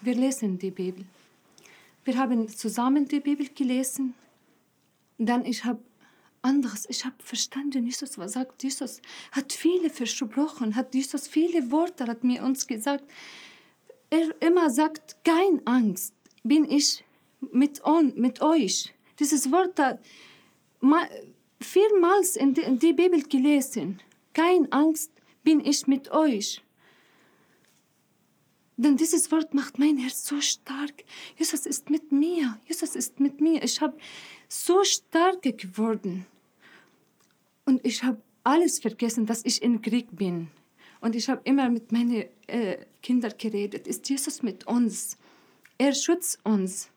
Wir 0.00 0.14
lesen 0.14 0.58
die 0.58 0.70
Bibel. 0.70 1.04
Wir 2.04 2.16
haben 2.16 2.48
zusammen 2.48 3.06
die 3.06 3.20
Bibel 3.20 3.46
gelesen. 3.48 4.14
Dann 5.18 5.44
ich 5.44 5.64
habe 5.64 5.80
anderes, 6.40 6.86
ich 6.88 7.04
habe 7.04 7.16
verstanden, 7.18 7.84
Jesus 7.84 8.16
was 8.16 8.32
sagt, 8.32 8.62
Jesus 8.62 9.02
hat 9.32 9.52
viele 9.52 9.90
versprochen, 9.90 10.76
hat 10.76 10.94
Jesus 10.94 11.28
viele 11.28 11.70
Worte 11.70 12.06
hat 12.06 12.24
mir 12.24 12.42
uns 12.42 12.66
gesagt. 12.66 13.04
Er 14.10 14.34
immer 14.40 14.70
sagt, 14.70 15.16
kein 15.24 15.60
Angst, 15.66 16.14
bin 16.42 16.64
ich 16.70 17.04
mit, 17.52 17.84
on, 17.84 18.14
mit 18.16 18.40
euch. 18.40 18.94
Dieses 19.18 19.50
Wort 19.52 19.78
vielmals 21.60 22.36
in 22.36 22.54
die, 22.54 22.62
in 22.62 22.78
die 22.78 22.92
Bibel 22.92 23.22
gelesen. 23.22 24.00
Kein 24.32 24.70
Angst, 24.72 25.10
bin 25.42 25.64
ich 25.64 25.86
mit 25.86 26.10
euch. 26.10 26.62
Denn 28.76 28.96
dieses 28.96 29.32
Wort 29.32 29.54
macht 29.54 29.78
mein 29.78 29.96
Herz 29.96 30.24
so 30.24 30.40
stark. 30.40 31.02
Jesus 31.36 31.66
ist 31.66 31.90
mit 31.90 32.12
mir. 32.12 32.58
Jesus 32.68 32.94
ist 32.94 33.18
mit 33.18 33.40
mir. 33.40 33.62
Ich 33.64 33.80
habe 33.80 33.98
so 34.48 34.84
stark 34.84 35.42
geworden. 35.42 36.26
Und 37.64 37.84
ich 37.84 38.04
habe 38.04 38.22
alles 38.44 38.78
vergessen, 38.78 39.26
dass 39.26 39.44
ich 39.44 39.62
in 39.62 39.82
Krieg 39.82 40.06
bin. 40.12 40.48
Und 41.00 41.16
ich 41.16 41.28
habe 41.28 41.40
immer 41.44 41.68
mit 41.70 41.90
meinen 41.90 42.24
äh, 42.46 42.78
Kindern 43.02 43.34
geredet. 43.36 43.88
Ist 43.88 44.08
Jesus 44.08 44.42
mit 44.42 44.66
uns? 44.66 45.18
Er 45.76 45.92
schützt 45.92 46.38
uns. 46.44 46.88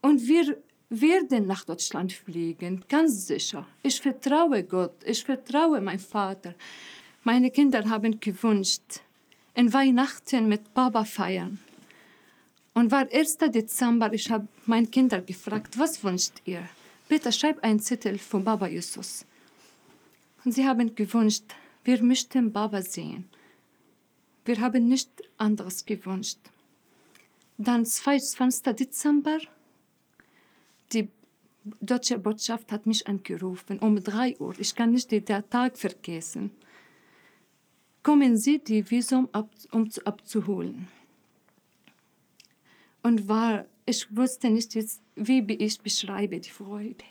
Und 0.00 0.26
wir 0.26 0.60
werden 1.00 1.46
nach 1.46 1.64
Deutschland 1.64 2.12
fliegen, 2.12 2.84
ganz 2.88 3.26
sicher. 3.26 3.66
Ich 3.82 4.00
vertraue 4.00 4.62
Gott, 4.64 4.94
ich 5.04 5.24
vertraue 5.24 5.80
meinem 5.80 5.98
Vater. 5.98 6.54
Meine 7.24 7.50
Kinder 7.50 7.88
haben 7.88 8.20
gewünscht, 8.20 9.00
in 9.54 9.72
Weihnachten 9.72 10.48
mit 10.48 10.74
Papa 10.74 11.04
feiern. 11.04 11.58
Und 12.74 12.90
war 12.90 13.06
1. 13.10 13.38
Dezember, 13.38 14.12
ich 14.12 14.30
habe 14.30 14.48
meine 14.66 14.86
Kinder 14.86 15.20
gefragt, 15.20 15.78
was 15.78 16.02
wünscht 16.02 16.42
ihr? 16.44 16.68
Bitte 17.08 17.32
schreib 17.32 17.62
einen 17.62 17.80
Zettel 17.80 18.18
von 18.18 18.44
Baba 18.44 18.66
Jesus. 18.66 19.26
Und 20.44 20.52
sie 20.52 20.66
haben 20.66 20.94
gewünscht, 20.94 21.44
wir 21.84 22.02
möchten 22.02 22.52
Baba 22.52 22.82
sehen. 22.82 23.28
Wir 24.44 24.60
haben 24.60 24.88
nicht 24.88 25.10
anderes 25.36 25.84
gewünscht. 25.84 26.38
Dann 27.58 27.84
22. 27.84 28.74
Dezember, 28.74 29.38
deutsche 31.80 32.18
Botschaft 32.18 32.72
hat 32.72 32.86
mich 32.86 33.06
angerufen 33.06 33.78
um 33.78 34.02
3 34.02 34.36
Uhr. 34.38 34.54
Ich 34.58 34.74
kann 34.74 34.90
nicht 34.92 35.10
den 35.10 35.24
Tag 35.24 35.78
vergessen. 35.78 36.50
Kommen 38.02 38.36
Sie, 38.36 38.58
die 38.58 38.88
Visum 38.90 39.28
ab, 39.32 39.48
um 39.70 39.88
zu, 39.88 40.04
abzuholen. 40.04 40.88
Und 43.02 43.28
war, 43.28 43.66
ich 43.86 44.06
wusste 44.16 44.50
nicht 44.50 44.74
jetzt, 44.74 45.00
wie 45.14 45.40
ich 45.52 45.80
beschreibe 45.80 46.40
die 46.40 46.50
Freude. 46.50 47.04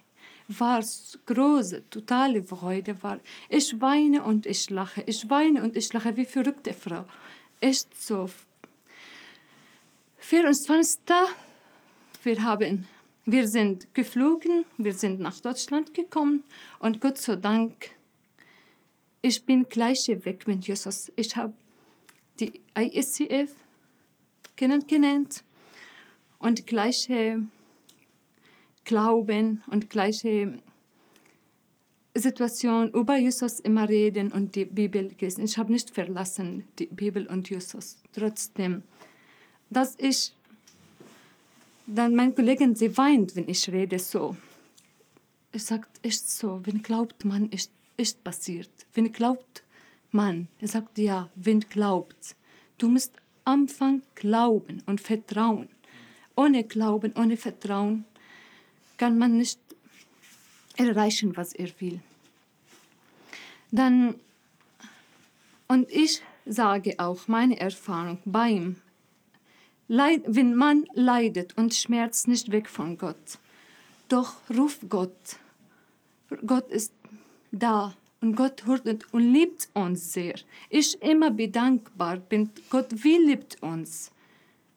War 0.47 0.83
große, 1.25 1.89
totale 1.89 2.43
Freude. 2.43 3.01
War, 3.03 3.19
ich 3.47 3.79
weine 3.79 4.23
und 4.23 4.45
ich 4.45 4.69
lache. 4.69 5.03
Ich 5.05 5.29
weine 5.29 5.63
und 5.63 5.77
ich 5.77 5.93
lache 5.93 6.17
wie 6.17 6.25
verrückte 6.25 6.73
Frau. 6.73 7.05
Echt 7.61 7.95
so. 7.95 8.29
24. 10.17 10.99
Wir 12.23 12.43
haben 12.43 12.87
wir 13.25 13.47
sind 13.47 13.93
geflogen, 13.93 14.65
wir 14.77 14.93
sind 14.93 15.19
nach 15.19 15.39
Deutschland 15.39 15.93
gekommen 15.93 16.43
und 16.79 17.01
Gott 17.01 17.17
sei 17.17 17.35
Dank, 17.35 17.91
ich 19.21 19.45
bin 19.45 19.69
gleich 19.69 20.07
weg 20.07 20.47
mit 20.47 20.67
Jesus. 20.67 21.11
Ich 21.15 21.35
habe 21.35 21.53
die 22.39 22.59
ISCF 22.75 23.53
kennengelernt 24.55 25.43
und 26.39 26.65
gleiche 26.65 27.43
Glauben 28.83 29.63
und 29.67 29.91
gleiche 29.91 30.59
Situation 32.15 32.89
über 32.91 33.15
Jesus 33.17 33.59
immer 33.59 33.87
reden 33.87 34.31
und 34.31 34.55
die 34.55 34.65
Bibel 34.65 35.11
lesen. 35.19 35.43
Ich 35.43 35.57
habe 35.57 35.71
nicht 35.71 35.91
verlassen 35.91 36.65
die 36.79 36.87
Bibel 36.87 37.27
und 37.27 37.49
Jesus. 37.49 38.01
Trotzdem, 38.11 38.83
dass 39.69 39.95
ich 39.99 40.33
dann 41.95 42.15
mein 42.15 42.33
Kollege, 42.33 42.73
sie 42.75 42.95
weint, 42.97 43.35
wenn 43.35 43.49
ich 43.49 43.69
rede 43.69 43.99
so. 43.99 44.35
Er 45.51 45.59
sagt, 45.59 46.05
ist 46.05 46.37
so, 46.37 46.61
wenn 46.63 46.81
glaubt 46.81 47.25
man, 47.25 47.49
ist, 47.49 47.71
ist 47.97 48.23
passiert. 48.23 48.69
Wenn 48.93 49.11
glaubt 49.11 49.63
man, 50.11 50.47
er 50.59 50.67
sagt, 50.67 50.97
ja, 50.97 51.29
wenn 51.35 51.59
glaubt. 51.59 52.35
Du 52.77 52.87
musst 52.87 53.13
Anfang 53.43 54.01
glauben 54.15 54.81
und 54.85 55.01
vertrauen. 55.01 55.67
Ohne 56.35 56.63
Glauben, 56.63 57.13
ohne 57.17 57.35
Vertrauen 57.37 58.05
kann 58.97 59.17
man 59.17 59.37
nicht 59.37 59.59
erreichen, 60.77 61.35
was 61.35 61.53
er 61.53 61.69
will. 61.79 61.99
Dann, 63.71 64.15
und 65.67 65.91
ich 65.91 66.21
sage 66.45 66.95
auch 66.97 67.27
meine 67.27 67.59
Erfahrung 67.59 68.19
beim 68.25 68.77
Leid, 69.93 70.21
wenn 70.25 70.55
man 70.55 70.85
leidet 70.93 71.57
und 71.57 71.73
schmerzt 71.73 72.29
nicht 72.29 72.49
weg 72.49 72.69
von 72.69 72.97
Gott, 72.97 73.39
doch 74.07 74.35
ruft 74.49 74.89
Gott. 74.89 75.35
Gott 76.45 76.69
ist 76.69 76.93
da 77.51 77.93
und 78.21 78.37
Gott 78.37 78.65
hört 78.65 79.13
und 79.13 79.33
liebt 79.33 79.67
uns 79.73 80.13
sehr. 80.13 80.35
Ich 80.69 80.89
immer 81.01 81.29
bedankbar 81.29 82.15
bin, 82.15 82.51
Gott 82.69 83.03
wie 83.03 83.17
liebt 83.17 83.61
uns. 83.61 84.11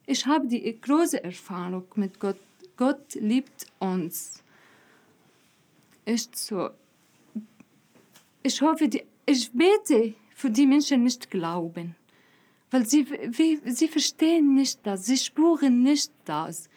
Ich 0.05 0.27
habe 0.27 0.49
die 0.49 0.81
große 0.81 1.23
Erfahrung 1.23 1.85
mit 1.95 2.19
Gott. 2.19 2.41
Gott 2.77 3.15
liebt 3.15 3.67
uns. 3.79 4.43
Ist 6.07 6.37
so. 6.37 6.71
Ich 8.43 8.61
hoffe, 8.61 8.89
die, 8.89 9.05
ich 9.27 9.53
bete 9.53 10.15
für 10.35 10.51
die 10.51 10.67
Menschen 10.67 11.05
nicht 11.05 11.31
glauben. 11.31 11.95
Weil 12.71 12.87
sie, 12.87 13.09
wie, 13.09 13.61
sie 13.71 13.89
verstehen 13.89 14.55
nicht 14.55 14.81
das, 14.85 15.07
sie 15.07 15.17
spüren 15.17 15.83
nicht 15.83 16.11
das. 16.25 16.69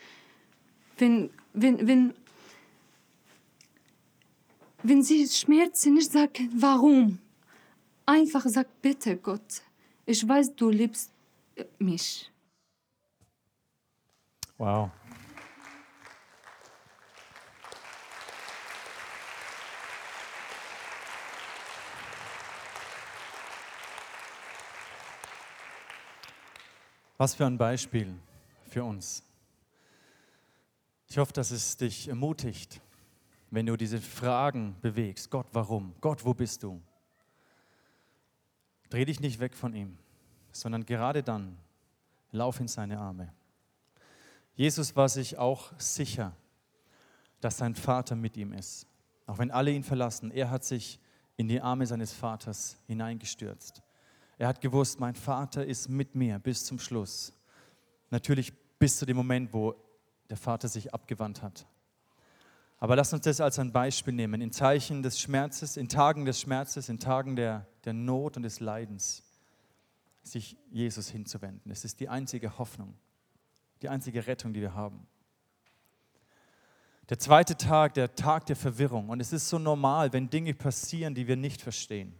Wenn, 0.97 1.29
wenn, 1.53 1.87
wenn, 1.87 2.13
wenn 4.83 5.03
sie 5.03 5.27
Schmerzen 5.27 5.95
nicht 5.95 6.11
sagen, 6.11 6.49
warum? 6.55 7.19
Einfach 8.05 8.45
sagt, 8.45 8.81
bitte 8.81 9.17
Gott, 9.17 9.61
ich 10.05 10.27
weiß, 10.27 10.55
du 10.55 10.69
liebst 10.69 11.11
mich. 11.79 12.31
Wow. 14.57 14.89
Was 27.17 27.33
für 27.33 27.47
ein 27.47 27.57
Beispiel 27.57 28.13
für 28.69 28.83
uns. 28.83 29.23
Ich 31.09 31.17
hoffe, 31.17 31.33
dass 31.33 31.49
es 31.51 31.77
dich 31.77 32.09
ermutigt, 32.09 32.79
wenn 33.49 33.65
du 33.65 33.75
diese 33.75 33.99
Fragen 33.99 34.75
bewegst. 34.81 35.31
Gott, 35.31 35.47
warum? 35.51 35.95
Gott, 35.99 36.23
wo 36.25 36.33
bist 36.33 36.61
du? 36.61 36.79
Dreh 38.89 39.05
dich 39.05 39.19
nicht 39.19 39.39
weg 39.39 39.55
von 39.55 39.73
ihm, 39.73 39.97
sondern 40.51 40.85
gerade 40.85 41.23
dann 41.23 41.57
lauf 42.31 42.59
in 42.59 42.67
seine 42.67 42.99
Arme. 42.99 43.33
Jesus 44.53 44.95
war 44.95 45.09
sich 45.09 45.37
auch 45.37 45.71
sicher, 45.79 46.33
dass 47.41 47.57
sein 47.57 47.73
Vater 47.73 48.15
mit 48.15 48.37
ihm 48.37 48.53
ist. 48.53 48.85
Auch 49.25 49.39
wenn 49.39 49.51
alle 49.51 49.71
ihn 49.71 49.83
verlassen, 49.83 50.29
er 50.31 50.49
hat 50.49 50.63
sich 50.63 50.99
in 51.35 51.47
die 51.47 51.61
Arme 51.61 51.85
seines 51.85 52.13
Vaters 52.13 52.77
hineingestürzt. 52.87 53.81
Er 54.37 54.47
hat 54.47 54.61
gewusst, 54.61 54.99
mein 54.99 55.15
Vater 55.15 55.65
ist 55.65 55.89
mit 55.89 56.13
mir 56.13 56.37
bis 56.39 56.63
zum 56.63 56.79
Schluss. 56.79 57.33
Natürlich 58.11 58.53
bis 58.77 58.97
zu 58.99 59.05
dem 59.05 59.17
Moment, 59.17 59.51
wo 59.51 59.75
der 60.29 60.37
Vater 60.37 60.67
sich 60.67 60.93
abgewandt 60.93 61.41
hat. 61.41 61.65
Aber 62.79 62.95
lass 62.95 63.11
uns 63.11 63.23
das 63.23 63.41
als 63.41 63.57
ein 63.57 63.71
Beispiel 63.71 64.13
nehmen, 64.13 64.39
in 64.39 64.51
Zeichen 64.51 65.01
des 65.01 65.19
Schmerzes, 65.19 65.77
in 65.77 65.89
Tagen 65.89 66.25
des 66.25 66.39
Schmerzes, 66.39 66.89
in 66.89 66.99
Tagen 66.99 67.35
der, 67.35 67.65
der 67.85 67.93
Not 67.93 68.37
und 68.37 68.43
des 68.43 68.59
Leidens, 68.59 69.23
sich 70.21 70.55
Jesus 70.69 71.09
hinzuwenden. 71.09 71.71
Es 71.71 71.83
ist 71.83 71.99
die 71.99 72.09
einzige 72.09 72.59
Hoffnung, 72.59 72.93
die 73.81 73.89
einzige 73.89 74.27
Rettung, 74.27 74.53
die 74.53 74.61
wir 74.61 74.75
haben. 74.75 75.07
Der 77.09 77.17
zweite 77.17 77.57
Tag, 77.57 77.95
der 77.95 78.13
Tag 78.13 78.45
der 78.45 78.55
Verwirrung. 78.55 79.09
Und 79.09 79.21
es 79.21 79.33
ist 79.33 79.49
so 79.49 79.57
normal, 79.57 80.13
wenn 80.13 80.29
Dinge 80.29 80.53
passieren, 80.53 81.15
die 81.15 81.27
wir 81.27 81.37
nicht 81.37 81.61
verstehen 81.61 82.13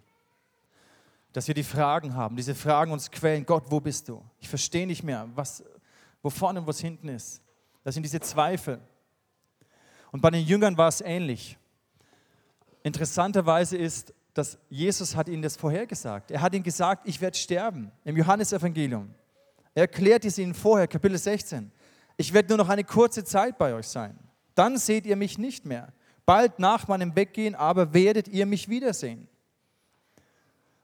dass 1.38 1.48
wir 1.48 1.54
die 1.54 1.62
Fragen 1.62 2.16
haben, 2.16 2.36
diese 2.36 2.56
Fragen 2.56 2.92
uns 2.92 3.12
quälen, 3.12 3.46
Gott, 3.46 3.66
wo 3.68 3.80
bist 3.80 4.10
du? 4.10 4.24
Ich 4.40 4.50
verstehe 4.50 4.88
nicht 4.88 5.04
mehr, 5.04 5.30
was, 5.36 5.64
wo 6.24 6.32
vorne 6.32 6.60
und 6.62 6.66
was 6.66 6.80
hinten 6.80 7.10
ist. 7.10 7.44
Das 7.84 7.94
sind 7.94 8.02
diese 8.02 8.20
Zweifel. 8.20 8.80
Und 10.12 10.22
bei 10.22 10.32
den 10.32 10.44
Jüngern 10.44 10.76
war 10.80 10.88
es 10.88 11.00
ähnlich. 11.00 11.56
Interessanterweise 12.82 13.78
ist, 13.78 14.16
dass 14.34 14.58
Jesus 14.68 15.16
hat 15.16 15.30
ihnen 15.30 15.44
das 15.44 15.56
vorhergesagt. 15.56 16.32
Er 16.32 16.42
hat 16.42 16.56
ihnen 16.56 16.64
gesagt, 16.64 17.08
ich 17.08 17.22
werde 17.22 17.38
sterben 17.38 17.92
im 18.04 18.18
Johannesevangelium. 18.18 19.14
Er 19.76 19.82
erklärt 19.82 20.26
es 20.26 20.40
ihnen 20.40 20.56
vorher, 20.56 20.88
Kapitel 20.88 21.20
16. 21.20 21.72
Ich 22.18 22.34
werde 22.34 22.50
nur 22.50 22.58
noch 22.58 22.70
eine 22.70 22.84
kurze 22.84 23.24
Zeit 23.24 23.60
bei 23.60 23.76
euch 23.76 23.88
sein. 23.88 24.18
Dann 24.56 24.80
seht 24.80 25.06
ihr 25.06 25.16
mich 25.16 25.38
nicht 25.38 25.68
mehr. 25.68 25.94
Bald 26.26 26.58
nach 26.58 26.88
meinem 26.88 27.16
Weggehen 27.16 27.54
aber 27.54 27.94
werdet 27.94 28.28
ihr 28.28 28.48
mich 28.48 28.70
wiedersehen. 28.70 29.28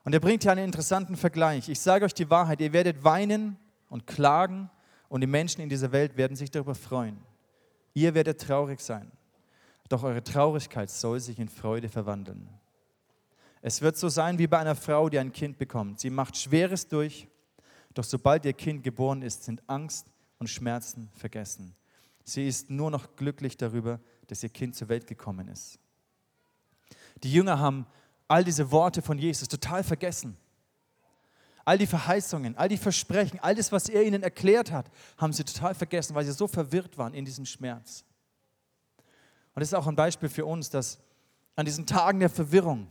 Und 0.04 0.12
er 0.12 0.20
bringt 0.20 0.42
hier 0.42 0.52
einen 0.52 0.66
interessanten 0.66 1.16
Vergleich. 1.16 1.68
Ich 1.68 1.80
sage 1.80 2.04
euch 2.04 2.14
die 2.14 2.28
Wahrheit, 2.28 2.60
ihr 2.60 2.72
werdet 2.72 3.02
weinen 3.04 3.56
und 3.88 4.06
klagen 4.06 4.70
und 5.08 5.22
die 5.22 5.26
Menschen 5.26 5.62
in 5.62 5.68
dieser 5.68 5.92
Welt 5.92 6.16
werden 6.16 6.36
sich 6.36 6.50
darüber 6.50 6.74
freuen. 6.74 7.18
Ihr 7.94 8.14
werdet 8.14 8.40
traurig 8.40 8.80
sein, 8.80 9.10
doch 9.88 10.02
eure 10.02 10.22
Traurigkeit 10.22 10.90
soll 10.90 11.20
sich 11.20 11.38
in 11.38 11.48
Freude 11.48 11.88
verwandeln. 11.88 12.48
Es 13.62 13.80
wird 13.80 13.96
so 13.96 14.10
sein 14.10 14.38
wie 14.38 14.46
bei 14.46 14.58
einer 14.58 14.74
Frau, 14.74 15.08
die 15.08 15.18
ein 15.18 15.32
Kind 15.32 15.56
bekommt. 15.56 16.00
Sie 16.00 16.10
macht 16.10 16.36
Schweres 16.36 16.86
durch, 16.86 17.28
doch 17.94 18.04
sobald 18.04 18.44
ihr 18.44 18.52
Kind 18.52 18.82
geboren 18.82 19.22
ist, 19.22 19.44
sind 19.44 19.62
Angst 19.68 20.12
und 20.38 20.48
Schmerzen 20.48 21.08
vergessen. 21.14 21.74
Sie 22.24 22.46
ist 22.46 22.68
nur 22.68 22.90
noch 22.90 23.16
glücklich 23.16 23.56
darüber, 23.56 24.00
dass 24.26 24.42
ihr 24.42 24.50
Kind 24.50 24.74
zur 24.74 24.88
Welt 24.88 25.06
gekommen 25.06 25.48
ist. 25.48 25.78
Die 27.22 27.32
Jünger 27.32 27.58
haben 27.58 27.86
all 28.28 28.44
diese 28.44 28.70
Worte 28.70 29.02
von 29.02 29.18
Jesus 29.18 29.48
total 29.48 29.84
vergessen. 29.84 30.36
All 31.64 31.78
die 31.78 31.86
Verheißungen, 31.86 32.56
all 32.56 32.68
die 32.68 32.76
Versprechen, 32.76 33.40
all 33.40 33.54
das, 33.54 33.72
was 33.72 33.88
er 33.88 34.02
ihnen 34.02 34.22
erklärt 34.22 34.70
hat, 34.70 34.90
haben 35.16 35.32
sie 35.32 35.44
total 35.44 35.74
vergessen, 35.74 36.14
weil 36.14 36.24
sie 36.24 36.32
so 36.32 36.46
verwirrt 36.46 36.98
waren 36.98 37.14
in 37.14 37.24
diesem 37.24 37.46
Schmerz. 37.46 38.04
Und 39.54 39.60
das 39.60 39.68
ist 39.68 39.74
auch 39.74 39.86
ein 39.86 39.96
Beispiel 39.96 40.28
für 40.28 40.44
uns, 40.44 40.68
dass 40.68 40.98
an 41.56 41.64
diesen 41.64 41.86
Tagen 41.86 42.20
der 42.20 42.28
Verwirrung 42.28 42.90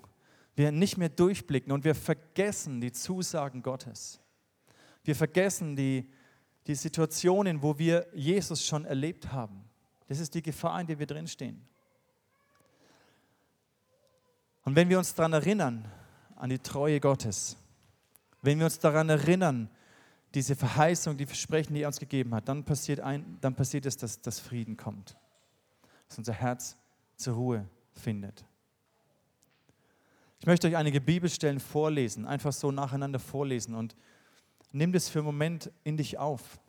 wir 0.55 0.71
nicht 0.71 0.97
mehr 0.97 1.09
durchblicken 1.09 1.71
und 1.71 1.83
wir 1.83 1.95
vergessen 1.95 2.79
die 2.81 2.91
Zusagen 2.91 3.61
Gottes. 3.61 4.19
Wir 5.03 5.15
vergessen 5.15 5.75
die, 5.75 6.09
die 6.67 6.75
Situationen, 6.75 7.61
wo 7.61 7.77
wir 7.77 8.07
Jesus 8.13 8.65
schon 8.65 8.85
erlebt 8.85 9.31
haben. 9.31 9.65
Das 10.07 10.19
ist 10.19 10.33
die 10.33 10.41
Gefahr, 10.41 10.79
in 10.79 10.87
der 10.87 10.99
wir 10.99 11.07
drinstehen. 11.07 11.67
Und 14.63 14.75
wenn 14.75 14.89
wir 14.89 14.97
uns 14.97 15.13
daran 15.13 15.33
erinnern, 15.33 15.85
an 16.35 16.49
die 16.49 16.59
Treue 16.59 16.99
Gottes, 16.99 17.57
wenn 18.41 18.59
wir 18.59 18.65
uns 18.65 18.79
daran 18.79 19.09
erinnern, 19.09 19.69
diese 20.33 20.55
Verheißung, 20.55 21.15
die 21.15 21.25
Versprechen, 21.25 21.73
die 21.73 21.81
er 21.81 21.87
uns 21.87 21.99
gegeben 21.99 22.33
hat, 22.33 22.47
dann 22.47 22.63
passiert, 22.63 22.99
ein, 22.99 23.37
dann 23.41 23.55
passiert 23.55 23.85
es, 23.85 23.97
dass, 23.97 24.19
dass 24.21 24.39
Frieden 24.39 24.77
kommt, 24.77 25.15
dass 26.07 26.17
unser 26.17 26.33
Herz 26.33 26.75
zur 27.15 27.35
Ruhe 27.35 27.67
findet. 27.93 28.45
Ich 30.39 30.47
möchte 30.47 30.67
euch 30.67 30.75
einige 30.75 30.99
Bibelstellen 30.99 31.59
vorlesen, 31.59 32.25
einfach 32.25 32.51
so 32.51 32.71
nacheinander 32.71 33.19
vorlesen 33.19 33.75
und 33.75 33.95
nimm 34.71 34.91
das 34.91 35.07
für 35.07 35.19
einen 35.19 35.27
Moment 35.27 35.71
in 35.83 35.95
dich 35.95 36.17
auf. 36.17 36.59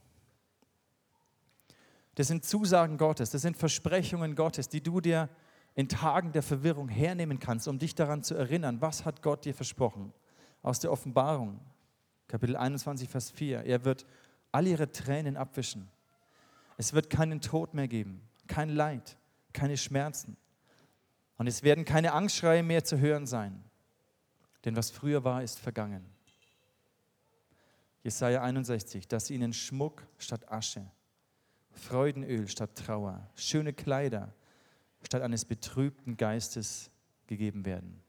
Das 2.15 2.29
sind 2.29 2.45
Zusagen 2.45 2.99
Gottes, 2.99 3.31
das 3.31 3.43
sind 3.43 3.57
Versprechungen 3.57 4.37
Gottes, 4.37 4.69
die 4.69 4.81
du 4.81 5.01
dir 5.01 5.29
in 5.75 5.89
Tagen 5.89 6.33
der 6.33 6.43
Verwirrung 6.43 6.89
hernehmen 6.89 7.39
kannst, 7.39 7.67
um 7.67 7.79
dich 7.79 7.95
daran 7.95 8.23
zu 8.23 8.35
erinnern, 8.35 8.81
was 8.81 9.05
hat 9.05 9.23
Gott 9.23 9.45
dir 9.45 9.55
versprochen. 9.55 10.13
Aus 10.63 10.81
der 10.81 10.93
Offenbarung, 10.93 11.61
Kapitel 12.29 12.57
21, 12.57 13.09
Vers 13.09 13.31
4. 13.31 13.65
Er 13.65 13.85
wird 13.85 14.07
all 14.53 14.67
ihre 14.67 14.91
Tränen 14.93 15.37
abwischen. 15.37 15.91
Es 16.77 16.93
wird 16.93 17.11
keinen 17.11 17.41
Tod 17.41 17.75
mehr 17.75 17.89
geben, 17.89 18.23
kein 18.47 18.69
Leid, 18.69 19.17
keine 19.53 19.77
Schmerzen. 19.77 20.37
Und 21.37 21.49
es 21.49 21.63
werden 21.65 21.85
keine 21.85 22.13
Angstschreie 22.13 22.63
mehr 22.63 22.85
zu 22.85 22.99
hören 22.99 23.27
sein. 23.27 23.63
Denn 24.65 24.77
was 24.77 24.91
früher 24.91 25.25
war, 25.25 25.43
ist 25.43 25.59
vergangen. 25.59 26.05
Jesaja 28.03 28.43
61, 28.43 29.09
dass 29.09 29.31
ihnen 29.31 29.53
Schmuck 29.53 30.07
statt 30.19 30.51
Asche, 30.51 30.85
Freudenöl 31.73 32.49
statt 32.49 32.77
Trauer, 32.77 33.29
schöne 33.35 33.73
Kleider 33.73 34.33
statt 35.07 35.23
eines 35.23 35.45
betrübten 35.45 36.17
Geistes 36.17 36.91
gegeben 37.27 37.65
werden. 37.65 38.03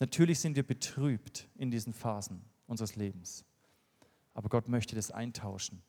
Natürlich 0.00 0.40
sind 0.40 0.56
wir 0.56 0.66
betrübt 0.66 1.48
in 1.56 1.70
diesen 1.70 1.92
Phasen 1.92 2.42
unseres 2.66 2.96
Lebens, 2.96 3.44
aber 4.34 4.48
Gott 4.48 4.68
möchte 4.68 4.94
das 4.94 5.10
eintauschen. 5.10 5.82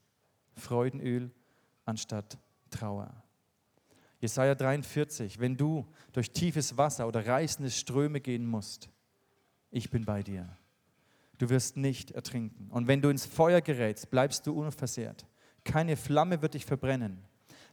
Freudenöl 0.56 1.32
anstatt 1.86 2.38
Trauer. 2.70 3.24
Jesaja 4.20 4.54
43, 4.56 5.40
wenn 5.40 5.56
du 5.56 5.88
durch 6.12 6.32
tiefes 6.32 6.78
Wasser 6.78 7.08
oder 7.08 7.26
reißende 7.26 7.72
Ströme 7.72 8.20
gehen 8.20 8.46
musst, 8.46 8.90
ich 9.72 9.90
bin 9.90 10.04
bei 10.04 10.24
dir. 10.24 10.50
Du 11.38 11.50
wirst 11.50 11.78
nicht 11.78 12.12
ertrinken. 12.12 12.70
Und 12.70 12.88
wenn 12.88 13.02
du 13.02 13.10
ins 13.10 13.26
Feuer 13.26 13.62
gerätst, 13.62 14.10
bleibst 14.10 14.46
du 14.46 14.60
unversehrt. 14.60 15.26
Keine 15.64 15.96
Flamme 15.96 16.42
wird 16.42 16.54
dich 16.54 16.66
verbrennen. 16.66 17.24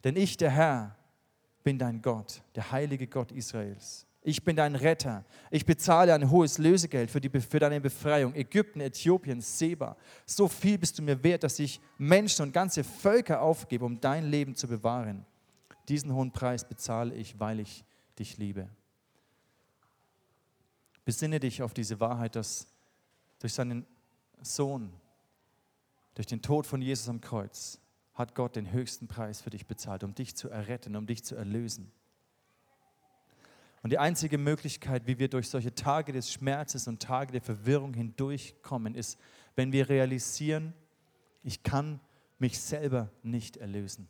Denn 0.05 0.15
ich, 0.15 0.37
der 0.37 0.51
Herr, 0.51 0.97
bin 1.67 1.81
dein 1.81 2.01
Gott, 2.01 2.43
der 2.55 2.71
heilige 2.71 3.09
Gott 3.09 3.33
Israels. 3.33 4.07
Ich 4.23 4.45
bin 4.45 4.55
dein 4.55 4.77
Retter. 4.77 5.25
Ich 5.51 5.67
bezahle 5.67 6.15
ein 6.15 6.31
hohes 6.31 6.59
Lösegeld 6.59 7.11
für, 7.11 7.21
die, 7.21 7.29
für 7.41 7.59
deine 7.59 7.81
Befreiung. 7.81 8.37
Ägypten, 8.37 8.81
Äthiopien, 8.81 9.41
Seba. 9.41 9.97
So 10.27 10.47
viel 10.47 10.79
bist 10.79 10.97
du 10.97 11.03
mir 11.03 11.21
wert, 11.25 11.43
dass 11.43 11.59
ich 11.59 11.81
Menschen 11.99 12.43
und 12.43 12.53
ganze 12.53 12.85
Völker 12.85 13.41
aufgebe, 13.41 13.85
um 13.85 14.01
dein 14.01 14.31
Leben 14.31 14.55
zu 14.55 14.69
bewahren. 14.69 15.27
Diesen 15.89 16.15
hohen 16.15 16.31
Preis 16.31 16.65
bezahle 16.65 17.13
ich, 17.17 17.41
weil 17.41 17.59
ich 17.59 17.85
dich 18.17 18.39
liebe. 18.39 18.69
Besinne 21.05 21.41
dich 21.41 21.65
auf 21.65 21.75
diese 21.75 21.99
Wahrheit, 21.99 22.37
dass 22.37 22.69
durch 23.41 23.55
seinen 23.55 23.85
Sohn, 24.41 24.93
durch 26.15 26.29
den 26.29 26.43
Tod 26.43 26.65
von 26.65 26.81
Jesus 26.81 27.09
am 27.09 27.21
Kreuz, 27.21 27.81
hat 28.17 28.35
Gott 28.35 28.57
den 28.57 28.73
höchsten 28.73 29.07
Preis 29.07 29.43
für 29.43 29.51
dich 29.51 29.67
bezahlt, 29.67 30.03
um 30.03 30.15
dich 30.15 30.35
zu 30.35 30.49
erretten, 30.49 30.97
um 30.97 31.07
dich 31.07 31.23
zu 31.23 31.37
erlösen. 31.37 31.93
Und 33.83 33.91
die 33.91 33.99
einzige 33.99 34.39
Möglichkeit, 34.39 35.07
wie 35.07 35.19
wir 35.21 35.29
durch 35.29 35.49
solche 35.49 35.75
Tage 35.75 36.13
des 36.13 36.33
Schmerzes 36.33 36.89
und 36.89 37.01
Tage 37.01 37.31
der 37.31 37.43
Verwirrung 37.43 37.95
hindurchkommen, 37.95 38.97
ist, 38.97 39.17
wenn 39.55 39.71
wir 39.71 39.89
realisieren, 39.89 40.73
ich 41.45 41.63
kann 41.63 42.01
mich 42.39 42.59
selber 42.59 43.11
nicht 43.23 43.59
erlösen. 43.59 44.09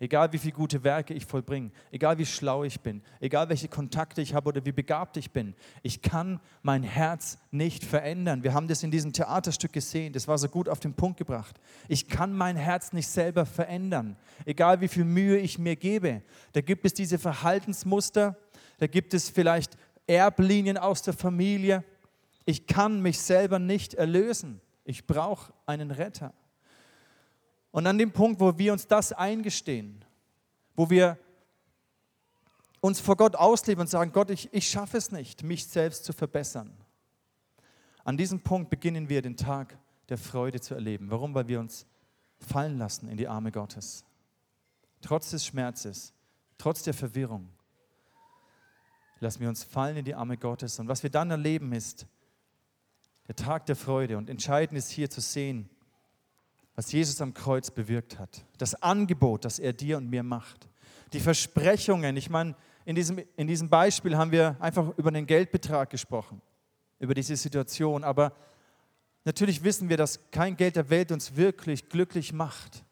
Egal 0.00 0.32
wie 0.32 0.38
viele 0.38 0.52
gute 0.52 0.84
Werke 0.84 1.12
ich 1.12 1.26
vollbringe, 1.26 1.72
egal 1.90 2.18
wie 2.18 2.26
schlau 2.26 2.62
ich 2.62 2.80
bin, 2.80 3.02
egal 3.18 3.48
welche 3.48 3.66
Kontakte 3.66 4.22
ich 4.22 4.32
habe 4.32 4.48
oder 4.48 4.64
wie 4.64 4.70
begabt 4.70 5.16
ich 5.16 5.32
bin, 5.32 5.54
ich 5.82 6.02
kann 6.02 6.38
mein 6.62 6.84
Herz 6.84 7.36
nicht 7.50 7.82
verändern. 7.82 8.44
Wir 8.44 8.54
haben 8.54 8.68
das 8.68 8.84
in 8.84 8.92
diesem 8.92 9.12
Theaterstück 9.12 9.72
gesehen, 9.72 10.12
das 10.12 10.28
war 10.28 10.38
so 10.38 10.48
gut 10.48 10.68
auf 10.68 10.78
den 10.78 10.94
Punkt 10.94 11.18
gebracht. 11.18 11.58
Ich 11.88 12.06
kann 12.06 12.32
mein 12.32 12.54
Herz 12.54 12.92
nicht 12.92 13.08
selber 13.08 13.44
verändern, 13.44 14.16
egal 14.44 14.80
wie 14.80 14.88
viel 14.88 15.04
Mühe 15.04 15.38
ich 15.38 15.58
mir 15.58 15.74
gebe. 15.74 16.22
Da 16.52 16.60
gibt 16.60 16.84
es 16.84 16.94
diese 16.94 17.18
Verhaltensmuster, 17.18 18.36
da 18.78 18.86
gibt 18.86 19.14
es 19.14 19.28
vielleicht 19.28 19.76
Erblinien 20.06 20.78
aus 20.78 21.02
der 21.02 21.14
Familie. 21.14 21.82
Ich 22.44 22.68
kann 22.68 23.02
mich 23.02 23.18
selber 23.18 23.58
nicht 23.58 23.94
erlösen. 23.94 24.60
Ich 24.84 25.08
brauche 25.08 25.52
einen 25.66 25.90
Retter. 25.90 26.32
Und 27.70 27.86
an 27.86 27.98
dem 27.98 28.12
Punkt, 28.12 28.40
wo 28.40 28.56
wir 28.58 28.72
uns 28.72 28.86
das 28.86 29.12
eingestehen, 29.12 30.04
wo 30.74 30.88
wir 30.90 31.18
uns 32.80 33.00
vor 33.00 33.16
Gott 33.16 33.36
ausleben 33.36 33.82
und 33.82 33.88
sagen, 33.88 34.12
Gott, 34.12 34.30
ich, 34.30 34.52
ich 34.52 34.68
schaffe 34.68 34.96
es 34.96 35.10
nicht, 35.10 35.42
mich 35.42 35.66
selbst 35.66 36.04
zu 36.04 36.12
verbessern. 36.12 36.72
An 38.04 38.16
diesem 38.16 38.40
Punkt 38.40 38.70
beginnen 38.70 39.08
wir 39.08 39.20
den 39.20 39.36
Tag 39.36 39.76
der 40.08 40.18
Freude 40.18 40.60
zu 40.60 40.74
erleben. 40.74 41.10
Warum? 41.10 41.34
Weil 41.34 41.48
wir 41.48 41.60
uns 41.60 41.86
fallen 42.38 42.78
lassen 42.78 43.08
in 43.08 43.16
die 43.16 43.28
Arme 43.28 43.52
Gottes. 43.52 44.04
Trotz 45.00 45.30
des 45.30 45.44
Schmerzes, 45.44 46.14
trotz 46.56 46.82
der 46.82 46.94
Verwirrung, 46.94 47.48
lassen 49.20 49.40
wir 49.40 49.48
uns 49.48 49.64
fallen 49.64 49.96
in 49.96 50.04
die 50.04 50.14
Arme 50.14 50.36
Gottes. 50.36 50.78
Und 50.78 50.88
was 50.88 51.02
wir 51.02 51.10
dann 51.10 51.30
erleben 51.30 51.72
ist 51.72 52.06
der 53.28 53.36
Tag 53.36 53.66
der 53.66 53.76
Freude. 53.76 54.16
Und 54.16 54.30
entscheidend 54.30 54.78
ist 54.78 54.90
hier 54.90 55.10
zu 55.10 55.20
sehen, 55.20 55.68
was 56.78 56.92
Jesus 56.92 57.20
am 57.20 57.34
Kreuz 57.34 57.72
bewirkt 57.72 58.20
hat. 58.20 58.44
Das 58.56 58.80
Angebot, 58.80 59.44
das 59.44 59.58
er 59.58 59.72
dir 59.72 59.96
und 59.96 60.08
mir 60.08 60.22
macht. 60.22 60.68
Die 61.12 61.18
Versprechungen. 61.18 62.16
Ich 62.16 62.30
meine, 62.30 62.54
in 62.84 62.94
diesem, 62.94 63.20
in 63.34 63.48
diesem 63.48 63.68
Beispiel 63.68 64.16
haben 64.16 64.30
wir 64.30 64.56
einfach 64.60 64.96
über 64.96 65.10
den 65.10 65.26
Geldbetrag 65.26 65.90
gesprochen, 65.90 66.40
über 67.00 67.14
diese 67.14 67.34
Situation. 67.34 68.04
Aber 68.04 68.32
natürlich 69.24 69.64
wissen 69.64 69.88
wir, 69.88 69.96
dass 69.96 70.30
kein 70.30 70.56
Geld 70.56 70.76
der 70.76 70.88
Welt 70.88 71.10
uns 71.10 71.34
wirklich 71.34 71.88
glücklich 71.88 72.32
macht. 72.32 72.84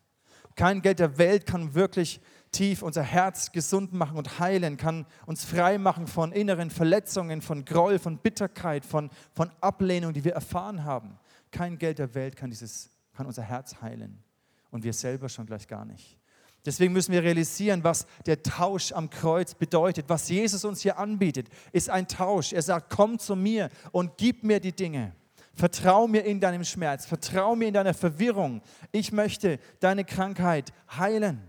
Kein 0.57 0.83
Geld 0.83 0.99
der 0.99 1.17
Welt 1.17 1.47
kann 1.47 1.75
wirklich 1.75 2.21
tief 2.51 2.83
unser 2.83 3.05
Herz 3.05 3.53
gesund 3.53 3.93
machen 3.93 4.19
und 4.19 4.41
heilen, 4.41 4.79
kann 4.79 5.07
uns 5.27 5.45
frei 5.45 5.79
machen 5.79 6.09
von 6.09 6.33
inneren 6.33 6.71
Verletzungen, 6.71 7.41
von 7.41 7.65
Groll, 7.65 8.01
von 8.01 8.19
Bitterkeit, 8.19 8.85
von, 8.85 9.11
von 9.33 9.53
Ablehnung, 9.61 10.13
die 10.13 10.25
wir 10.25 10.33
erfahren 10.33 10.83
haben. 10.83 11.21
Kein 11.53 11.79
Geld 11.79 12.01
der 12.01 12.17
Welt 12.17 12.35
kann 12.35 12.51
dieses 12.51 12.96
kann 13.17 13.27
unser 13.27 13.43
Herz 13.43 13.81
heilen 13.81 14.23
und 14.71 14.85
wir 14.85 14.93
selber 14.93 15.29
schon 15.29 15.47
gleich 15.47 15.67
gar 15.67 15.85
nicht. 15.85 16.19
Deswegen 16.67 16.93
müssen 16.93 17.13
wir 17.13 17.23
realisieren, 17.23 17.83
was 17.85 18.07
der 18.27 18.43
Tausch 18.43 18.93
am 18.93 19.09
Kreuz 19.09 19.55
bedeutet. 19.55 20.07
Was 20.09 20.29
Jesus 20.29 20.65
uns 20.65 20.81
hier 20.83 20.99
anbietet, 20.99 21.49
ist 21.73 21.89
ein 21.89 22.09
Tausch. 22.09 22.53
Er 22.53 22.63
sagt, 22.63 22.91
komm 22.91 23.19
zu 23.19 23.37
mir 23.37 23.71
und 23.93 24.17
gib 24.19 24.43
mir 24.43 24.59
die 24.61 24.73
Dinge. 24.73 25.15
Vertrau 25.55 26.09
mir 26.09 26.25
in 26.25 26.41
deinem 26.41 26.65
Schmerz, 26.65 27.07
vertrau 27.07 27.57
mir 27.57 27.69
in 27.69 27.75
deiner 27.75 27.95
Verwirrung. 27.95 28.63
Ich 28.93 29.13
möchte 29.13 29.59
deine 29.81 30.05
Krankheit 30.05 30.73
heilen. 30.91 31.41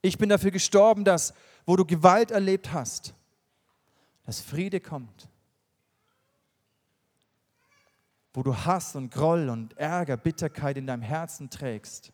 Ich 0.00 0.16
bin 0.16 0.28
dafür 0.28 0.52
gestorben, 0.52 1.04
dass, 1.04 1.34
wo 1.66 1.76
du 1.76 1.84
Gewalt 1.84 2.30
erlebt 2.30 2.72
hast, 2.72 3.12
dass 4.24 4.40
Friede 4.40 4.80
kommt 4.80 5.28
wo 8.34 8.42
du 8.42 8.56
Hass 8.56 8.96
und 8.96 9.10
Groll 9.10 9.48
und 9.48 9.76
Ärger, 9.76 10.16
Bitterkeit 10.16 10.76
in 10.76 10.86
deinem 10.86 11.02
Herzen 11.02 11.50
trägst, 11.50 12.12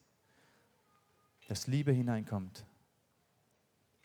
dass 1.48 1.66
Liebe 1.66 1.92
hineinkommt. 1.92 2.64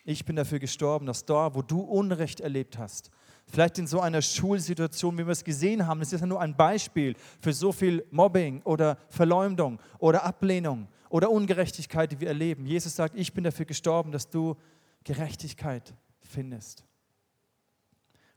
Ich 0.06 0.26
bin 0.26 0.36
dafür 0.36 0.60
gestorben, 0.60 1.06
dass 1.06 1.26
dort, 1.26 1.56
wo 1.56 1.62
du 1.62 1.80
Unrecht 1.80 2.42
erlebt 2.42 2.78
hast, 2.78 3.10
vielleicht 3.48 3.80
in 3.80 3.88
so 3.88 4.02
einer 4.02 4.22
Schulsituation, 4.22 5.18
wie 5.18 5.26
wir 5.26 5.32
es 5.32 5.44
gesehen 5.44 5.88
haben, 5.88 6.00
das 6.00 6.12
ist 6.12 6.22
ja 6.22 6.28
nur 6.28 6.42
ein 6.42 6.56
Beispiel 6.56 7.16
für 7.40 7.54
so 7.54 7.72
viel 7.72 8.06
Mobbing 8.12 8.62
oder 8.64 8.98
Verleumdung 9.10 9.80
oder 10.00 10.24
Ablehnung 10.24 10.88
oder 11.10 11.32
Ungerechtigkeit, 11.32 12.12
die 12.12 12.20
wir 12.20 12.28
erleben. 12.28 12.66
Jesus 12.66 12.96
sagt, 12.96 13.16
ich 13.16 13.34
bin 13.34 13.44
dafür 13.44 13.66
gestorben, 13.66 14.12
dass 14.12 14.30
du 14.30 14.56
Gerechtigkeit 15.04 15.94
findest. 16.22 16.84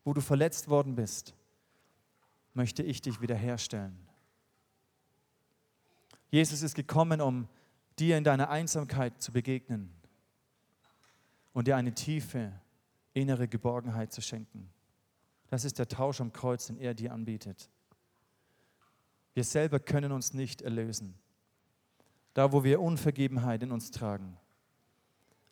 Wo 0.04 0.12
du 0.12 0.20
verletzt 0.20 0.68
worden 0.68 0.94
bist, 0.94 1.34
möchte 2.56 2.82
ich 2.82 3.02
dich 3.02 3.20
wiederherstellen. 3.20 3.96
Jesus 6.30 6.62
ist 6.62 6.74
gekommen, 6.74 7.20
um 7.20 7.48
dir 7.98 8.18
in 8.18 8.24
deiner 8.24 8.50
Einsamkeit 8.50 9.22
zu 9.22 9.32
begegnen 9.32 9.92
und 11.52 11.68
dir 11.68 11.76
eine 11.76 11.94
tiefe 11.94 12.52
innere 13.12 13.48
Geborgenheit 13.48 14.12
zu 14.12 14.20
schenken. 14.20 14.70
Das 15.48 15.64
ist 15.64 15.78
der 15.78 15.88
Tausch 15.88 16.20
am 16.20 16.32
Kreuz, 16.32 16.66
den 16.66 16.78
er 16.78 16.94
dir 16.94 17.12
anbietet. 17.12 17.70
Wir 19.34 19.44
selber 19.44 19.78
können 19.78 20.12
uns 20.12 20.34
nicht 20.34 20.62
erlösen. 20.62 21.14
Da, 22.34 22.52
wo 22.52 22.64
wir 22.64 22.80
Unvergebenheit 22.80 23.62
in 23.62 23.70
uns 23.70 23.90
tragen, 23.90 24.36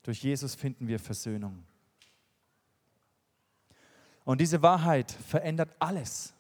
durch 0.03 0.23
Jesus 0.23 0.55
finden 0.55 0.87
wir 0.87 0.99
Versöhnung. 0.99 1.65
Und 4.25 4.41
diese 4.41 4.63
Wahrheit 4.63 5.11
verändert 5.11 5.75
alles. 5.79 6.34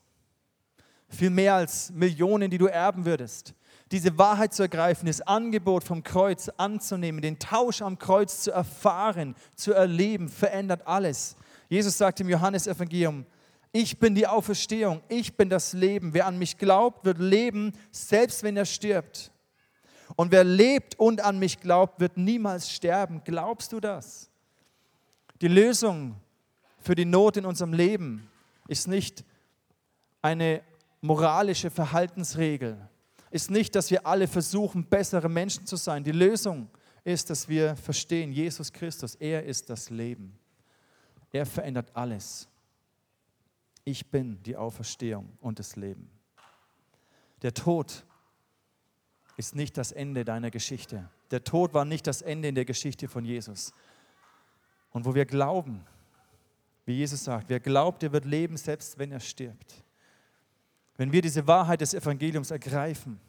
Viel 1.15 1.31
mehr 1.31 1.55
als 1.55 1.93
Millionen, 1.93 2.51
die 2.51 2.59
du 2.59 2.67
erben 2.67 3.05
würdest. 3.05 3.55
Diese 3.93 4.19
Wahrheit 4.19 4.53
zu 4.53 4.63
ergreifen, 4.63 5.07
das 5.07 5.21
Angebot 5.21 5.85
vom 5.85 6.03
Kreuz 6.03 6.49
anzunehmen, 6.57 7.23
den 7.23 7.39
Tausch 7.39 7.83
am 7.83 7.99
Kreuz 7.99 8.41
zu 8.41 8.51
erfahren, 8.51 9.37
zu 9.55 9.73
erleben, 9.73 10.29
verändert 10.29 10.87
alles. 10.87 11.37
Jesus 11.69 11.97
sagt 11.97 12.21
im 12.21 12.29
Johannesevangelium, 12.29 13.27
ich 13.71 13.99
bin 13.99 14.15
die 14.15 14.27
Auferstehung, 14.27 15.03
ich 15.09 15.37
bin 15.37 15.49
das 15.49 15.73
Leben. 15.73 16.15
Wer 16.15 16.27
an 16.27 16.39
mich 16.39 16.59
glaubt, 16.59 17.05
wird 17.05 17.19
leben, 17.19 17.73
selbst 17.91 18.43
wenn 18.43 18.57
er 18.57 18.67
stirbt. 18.67 19.33
Und 20.17 20.33
wer 20.33 20.45
lebt 20.45 20.99
und 20.99 21.21
an 21.21 21.39
mich 21.39 21.61
glaubt, 21.61 22.01
wird 22.01 22.17
niemals 22.17 22.71
sterben. 22.71 23.23
Glaubst 23.25 23.73
du 23.73 23.81
das? 23.81 24.31
Die 25.41 25.49
Lösung 25.49 26.17
für 26.79 26.95
die 26.95 27.05
Not 27.05 27.37
in 27.37 27.47
unserem 27.47 27.73
Leben 27.73 28.29
ist 28.69 28.87
nicht 28.89 29.25
eine 30.23 30.63
moralische 31.05 31.71
Verhaltensregel, 31.71 32.89
ist 33.31 33.51
nicht, 33.51 33.75
dass 33.75 33.91
wir 33.91 34.07
alle 34.07 34.27
versuchen, 34.27 34.87
bessere 34.87 35.29
Menschen 35.29 35.67
zu 35.67 35.77
sein. 35.77 36.03
Die 36.03 36.13
Lösung 36.13 36.71
ist, 37.05 37.29
dass 37.29 37.47
wir 37.47 37.77
verstehen, 37.77 38.33
Jesus 38.33 38.73
Christus, 38.73 39.15
er 39.17 39.45
ist 39.45 39.69
das 39.69 39.91
Leben. 39.91 40.39
Er 41.31 41.45
verändert 41.45 41.91
alles. 41.95 42.49
Ich 43.85 44.11
bin 44.11 44.43
die 44.45 44.57
Auferstehung 44.57 45.37
und 45.41 45.59
das 45.59 45.77
Leben. 45.77 46.09
Der 47.43 47.53
Tod 47.53 48.07
ist 49.37 49.55
nicht 49.55 49.77
das 49.77 49.93
Ende 49.93 50.25
deiner 50.25 50.51
Geschichte. 50.51 51.11
Der 51.31 51.45
Tod 51.45 51.75
war 51.75 51.85
nicht 51.85 52.07
das 52.07 52.23
Ende 52.23 52.49
in 52.49 52.55
der 52.55 52.65
Geschichte 52.65 53.09
von 53.09 53.27
Jesus. 53.27 53.75
Und 54.91 55.05
wo 55.05 55.15
wir 55.15 55.27
glauben, 55.27 55.85
wie 56.87 56.95
Jesus 56.95 57.25
sagt, 57.25 57.51
wer 57.51 57.61
glaubt, 57.61 58.01
der 58.01 58.13
wird 58.13 58.25
leben, 58.25 58.57
selbst 58.57 58.99
wenn 58.99 59.13
er 59.13 59.21
stirbt. 59.21 59.84
Wenn 60.97 61.13
wir 61.13 61.23
diese 61.23 61.47
Wahrheit 61.47 61.81
des 61.81 61.95
Evangeliums 61.95 62.51
ergreifen, 62.51 63.21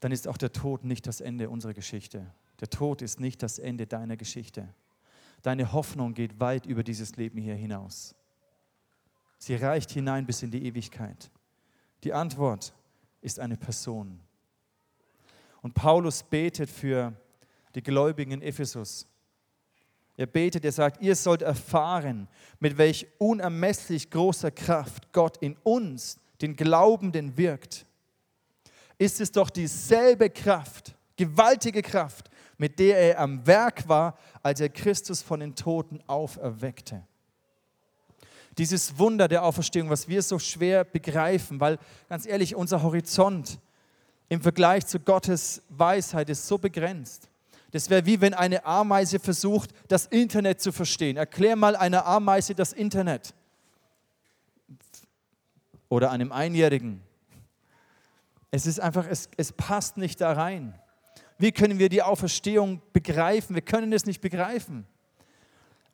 dann 0.00 0.12
ist 0.12 0.28
auch 0.28 0.36
der 0.36 0.52
Tod 0.52 0.84
nicht 0.84 1.06
das 1.06 1.20
Ende 1.20 1.50
unserer 1.50 1.74
Geschichte. 1.74 2.26
Der 2.60 2.70
Tod 2.70 3.02
ist 3.02 3.20
nicht 3.20 3.42
das 3.42 3.58
Ende 3.58 3.86
deiner 3.86 4.16
Geschichte. 4.16 4.68
Deine 5.42 5.72
Hoffnung 5.72 6.14
geht 6.14 6.40
weit 6.40 6.66
über 6.66 6.82
dieses 6.82 7.16
Leben 7.16 7.40
hier 7.40 7.54
hinaus. 7.54 8.14
Sie 9.38 9.54
reicht 9.54 9.90
hinein 9.90 10.26
bis 10.26 10.42
in 10.42 10.50
die 10.50 10.64
Ewigkeit. 10.66 11.30
Die 12.04 12.12
Antwort 12.12 12.74
ist 13.20 13.40
eine 13.40 13.56
Person. 13.56 14.20
Und 15.62 15.74
Paulus 15.74 16.22
betet 16.22 16.70
für 16.70 17.12
die 17.74 17.82
Gläubigen 17.82 18.32
in 18.32 18.42
Ephesus. 18.42 19.06
Er 20.16 20.26
betet, 20.26 20.64
er 20.64 20.72
sagt, 20.72 21.00
ihr 21.00 21.14
sollt 21.14 21.42
erfahren, 21.42 22.28
mit 22.58 22.76
welch 22.78 23.06
unermesslich 23.18 24.10
großer 24.10 24.50
Kraft 24.50 25.12
Gott 25.12 25.36
in 25.38 25.56
uns, 25.62 26.18
den 26.40 26.56
Glaubenden, 26.56 27.36
wirkt. 27.36 27.86
Ist 28.98 29.20
es 29.20 29.32
doch 29.32 29.50
dieselbe 29.50 30.30
Kraft, 30.30 30.94
gewaltige 31.16 31.82
Kraft, 31.82 32.30
mit 32.58 32.78
der 32.78 32.98
er 32.98 33.20
am 33.20 33.46
Werk 33.46 33.88
war, 33.88 34.18
als 34.42 34.60
er 34.60 34.68
Christus 34.68 35.22
von 35.22 35.40
den 35.40 35.54
Toten 35.54 36.00
auferweckte. 36.06 37.02
Dieses 38.58 38.98
Wunder 38.98 39.28
der 39.28 39.44
Auferstehung, 39.44 39.88
was 39.88 40.08
wir 40.08 40.20
so 40.20 40.40
schwer 40.40 40.84
begreifen, 40.84 41.60
weil 41.60 41.78
ganz 42.08 42.26
ehrlich, 42.26 42.56
unser 42.56 42.82
Horizont 42.82 43.60
im 44.28 44.42
Vergleich 44.42 44.84
zu 44.86 44.98
Gottes 44.98 45.62
Weisheit 45.68 46.28
ist 46.28 46.46
so 46.48 46.58
begrenzt. 46.58 47.28
Das 47.70 47.88
wäre 47.88 48.04
wie 48.06 48.20
wenn 48.20 48.34
eine 48.34 48.64
Ameise 48.64 49.20
versucht, 49.20 49.70
das 49.86 50.06
Internet 50.06 50.60
zu 50.60 50.72
verstehen. 50.72 51.16
Erklär 51.16 51.54
mal 51.54 51.76
einer 51.76 52.06
Ameise 52.06 52.54
das 52.54 52.72
Internet. 52.72 53.34
Oder 55.88 56.10
einem 56.10 56.32
Einjährigen. 56.32 57.02
Es 58.50 58.66
ist 58.66 58.80
einfach, 58.80 59.06
es, 59.08 59.28
es 59.36 59.52
passt 59.52 59.96
nicht 59.96 60.20
da 60.20 60.32
rein. 60.32 60.78
Wie 61.38 61.52
können 61.52 61.78
wir 61.78 61.88
die 61.88 62.02
Auferstehung 62.02 62.82
begreifen? 62.92 63.54
Wir 63.54 63.62
können 63.62 63.92
es 63.92 64.06
nicht 64.06 64.20
begreifen. 64.20 64.86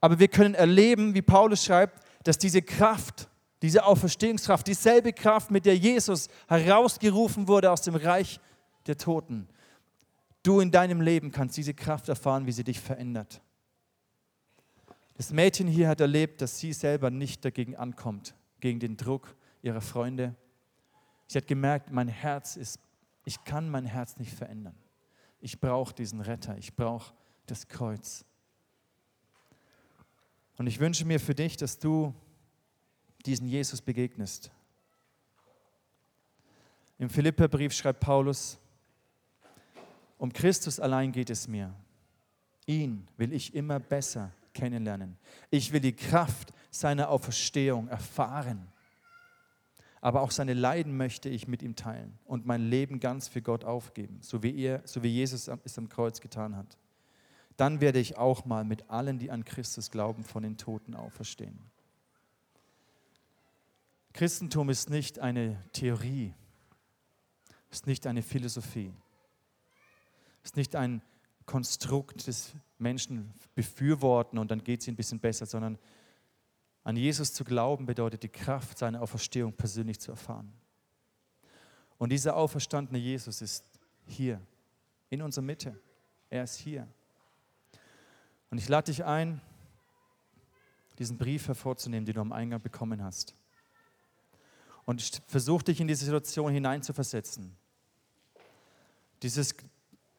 Aber 0.00 0.18
wir 0.18 0.28
können 0.28 0.54
erleben, 0.54 1.14
wie 1.14 1.22
Paulus 1.22 1.64
schreibt, 1.64 2.02
dass 2.24 2.38
diese 2.38 2.62
Kraft, 2.62 3.28
diese 3.62 3.84
Auferstehungskraft, 3.84 4.66
dieselbe 4.66 5.12
Kraft, 5.12 5.50
mit 5.50 5.66
der 5.66 5.76
Jesus 5.76 6.28
herausgerufen 6.48 7.48
wurde 7.48 7.70
aus 7.70 7.82
dem 7.82 7.94
Reich 7.94 8.40
der 8.86 8.96
Toten, 8.96 9.48
du 10.42 10.60
in 10.60 10.70
deinem 10.70 11.00
Leben 11.00 11.30
kannst 11.30 11.56
diese 11.56 11.74
Kraft 11.74 12.08
erfahren, 12.08 12.46
wie 12.46 12.52
sie 12.52 12.64
dich 12.64 12.80
verändert. 12.80 13.40
Das 15.14 15.32
Mädchen 15.32 15.68
hier 15.68 15.88
hat 15.88 16.00
erlebt, 16.00 16.40
dass 16.42 16.58
sie 16.58 16.72
selber 16.72 17.10
nicht 17.10 17.44
dagegen 17.44 17.76
ankommt, 17.76 18.34
gegen 18.60 18.80
den 18.80 18.96
Druck 18.96 19.34
ihrer 19.64 19.80
Freunde. 19.80 20.34
Sie 21.26 21.38
hat 21.38 21.46
gemerkt, 21.46 21.90
mein 21.90 22.08
Herz 22.08 22.56
ist, 22.56 22.78
ich 23.24 23.42
kann 23.44 23.70
mein 23.70 23.86
Herz 23.86 24.18
nicht 24.18 24.32
verändern. 24.32 24.76
Ich 25.40 25.58
brauche 25.58 25.94
diesen 25.94 26.20
Retter, 26.20 26.56
ich 26.58 26.74
brauche 26.74 27.14
das 27.46 27.66
Kreuz. 27.66 28.24
Und 30.56 30.66
ich 30.66 30.78
wünsche 30.80 31.04
mir 31.04 31.18
für 31.18 31.34
dich, 31.34 31.56
dass 31.56 31.78
du 31.78 32.14
diesen 33.24 33.48
Jesus 33.48 33.80
begegnest. 33.80 34.50
Im 36.98 37.08
Philipperbrief 37.08 37.72
schreibt 37.72 38.00
Paulus, 38.00 38.58
um 40.18 40.32
Christus 40.32 40.78
allein 40.78 41.10
geht 41.10 41.30
es 41.30 41.48
mir. 41.48 41.74
Ihn 42.66 43.08
will 43.16 43.32
ich 43.32 43.54
immer 43.54 43.80
besser 43.80 44.30
kennenlernen. 44.52 45.16
Ich 45.50 45.72
will 45.72 45.80
die 45.80 45.96
Kraft 45.96 46.52
seiner 46.70 47.08
Auferstehung 47.08 47.88
erfahren. 47.88 48.68
Aber 50.04 50.20
auch 50.20 50.30
seine 50.30 50.52
Leiden 50.52 50.96
möchte 50.96 51.28
ich 51.28 51.48
mit 51.48 51.62
ihm 51.62 51.76
teilen 51.76 52.18
und 52.24 52.44
mein 52.44 52.60
Leben 52.68 53.00
ganz 53.00 53.28
für 53.28 53.40
Gott 53.40 53.64
aufgeben, 53.64 54.18
so 54.20 54.42
wie, 54.42 54.54
er, 54.62 54.82
so 54.84 55.02
wie 55.02 55.08
Jesus 55.08 55.48
es 55.64 55.78
am 55.78 55.88
Kreuz 55.88 56.20
getan 56.20 56.56
hat 56.56 56.76
dann 57.56 57.80
werde 57.80 57.98
ich 57.98 58.16
auch 58.16 58.44
mal 58.44 58.64
mit 58.64 58.90
allen, 58.90 59.18
die 59.18 59.30
an 59.30 59.44
Christus 59.44 59.90
glauben, 59.90 60.24
von 60.24 60.42
den 60.42 60.56
Toten 60.56 60.94
auferstehen. 60.94 61.58
Christentum 64.12 64.70
ist 64.70 64.90
nicht 64.90 65.18
eine 65.18 65.62
Theorie, 65.72 66.34
ist 67.70 67.86
nicht 67.86 68.06
eine 68.06 68.22
Philosophie, 68.22 68.92
ist 70.42 70.56
nicht 70.56 70.76
ein 70.76 71.02
Konstrukt, 71.46 72.26
das 72.28 72.54
Menschen 72.78 73.34
befürworten 73.54 74.38
und 74.38 74.50
dann 74.50 74.62
geht 74.62 74.80
es 74.80 74.88
ihnen 74.88 74.94
ein 74.94 74.96
bisschen 74.96 75.20
besser, 75.20 75.46
sondern 75.46 75.78
an 76.84 76.96
Jesus 76.96 77.32
zu 77.32 77.44
glauben 77.44 77.86
bedeutet 77.86 78.22
die 78.22 78.28
Kraft 78.28 78.78
seiner 78.78 79.00
Auferstehung 79.00 79.54
persönlich 79.54 79.98
zu 80.00 80.10
erfahren. 80.10 80.52
Und 81.96 82.10
dieser 82.10 82.36
auferstandene 82.36 82.98
Jesus 82.98 83.40
ist 83.40 83.64
hier, 84.06 84.40
in 85.08 85.22
unserer 85.22 85.44
Mitte. 85.44 85.80
Er 86.28 86.44
ist 86.44 86.56
hier. 86.56 86.86
Und 88.50 88.58
ich 88.58 88.68
lade 88.68 88.92
dich 88.92 89.04
ein, 89.04 89.40
diesen 90.98 91.16
Brief 91.16 91.48
hervorzunehmen, 91.48 92.04
den 92.04 92.14
du 92.14 92.20
am 92.20 92.32
Eingang 92.32 92.60
bekommen 92.60 93.02
hast. 93.02 93.34
Und 94.84 95.22
versuch 95.26 95.62
dich 95.62 95.80
in 95.80 95.88
diese 95.88 96.04
Situation 96.04 96.52
hineinzuversetzen. 96.52 97.56
Dieses, 99.22 99.54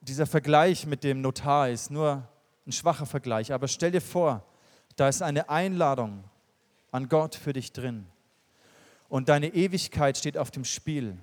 dieser 0.02 0.26
Vergleich 0.26 0.88
mit 0.88 1.04
dem 1.04 1.22
Notar 1.22 1.70
ist 1.70 1.92
nur 1.92 2.28
ein 2.66 2.72
schwacher 2.72 3.06
Vergleich, 3.06 3.54
aber 3.54 3.68
stell 3.68 3.92
dir 3.92 4.02
vor, 4.02 4.44
da 4.96 5.08
ist 5.08 5.22
eine 5.22 5.50
Einladung 5.50 6.24
an 6.96 7.10
Gott 7.10 7.36
für 7.36 7.54
dich 7.54 7.74
drin. 7.74 8.06
Und 9.10 9.30
deine 9.30 9.54
Ewigkeit 9.54 10.18
steht 10.18 10.38
auf 10.38 10.50
dem 10.50 10.64
Spiel. 10.66 11.18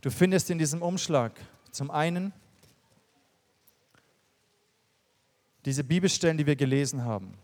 Du 0.00 0.10
findest 0.10 0.50
in 0.50 0.58
diesem 0.58 0.82
Umschlag 0.82 1.32
zum 1.72 1.90
einen 1.90 2.32
diese 5.64 5.82
Bibelstellen, 5.82 6.38
die 6.38 6.46
wir 6.46 6.56
gelesen 6.56 7.04
haben, 7.04 7.34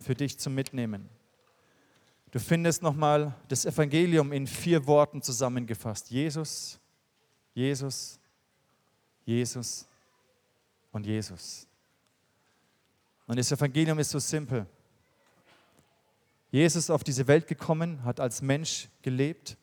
für 0.00 0.14
dich 0.14 0.38
zum 0.38 0.54
Mitnehmen. 0.54 1.08
Du 2.32 2.40
findest 2.40 2.82
nochmal 2.82 3.34
das 3.46 3.64
Evangelium 3.64 4.32
in 4.32 4.46
vier 4.46 4.86
Worten 4.86 5.22
zusammengefasst. 5.22 6.10
Jesus, 6.10 6.78
Jesus, 7.54 8.18
Jesus 9.24 9.86
und 10.90 11.06
Jesus. 11.06 11.66
Und 13.26 13.38
das 13.38 13.50
Evangelium 13.52 13.98
ist 14.00 14.10
so 14.10 14.18
simpel. 14.18 14.66
Jesus 16.50 16.90
auf 16.90 17.04
diese 17.04 17.26
Welt 17.26 17.46
gekommen, 17.46 18.04
hat 18.04 18.20
als 18.20 18.40
Mensch 18.40 18.88
gelebt. 19.02 19.56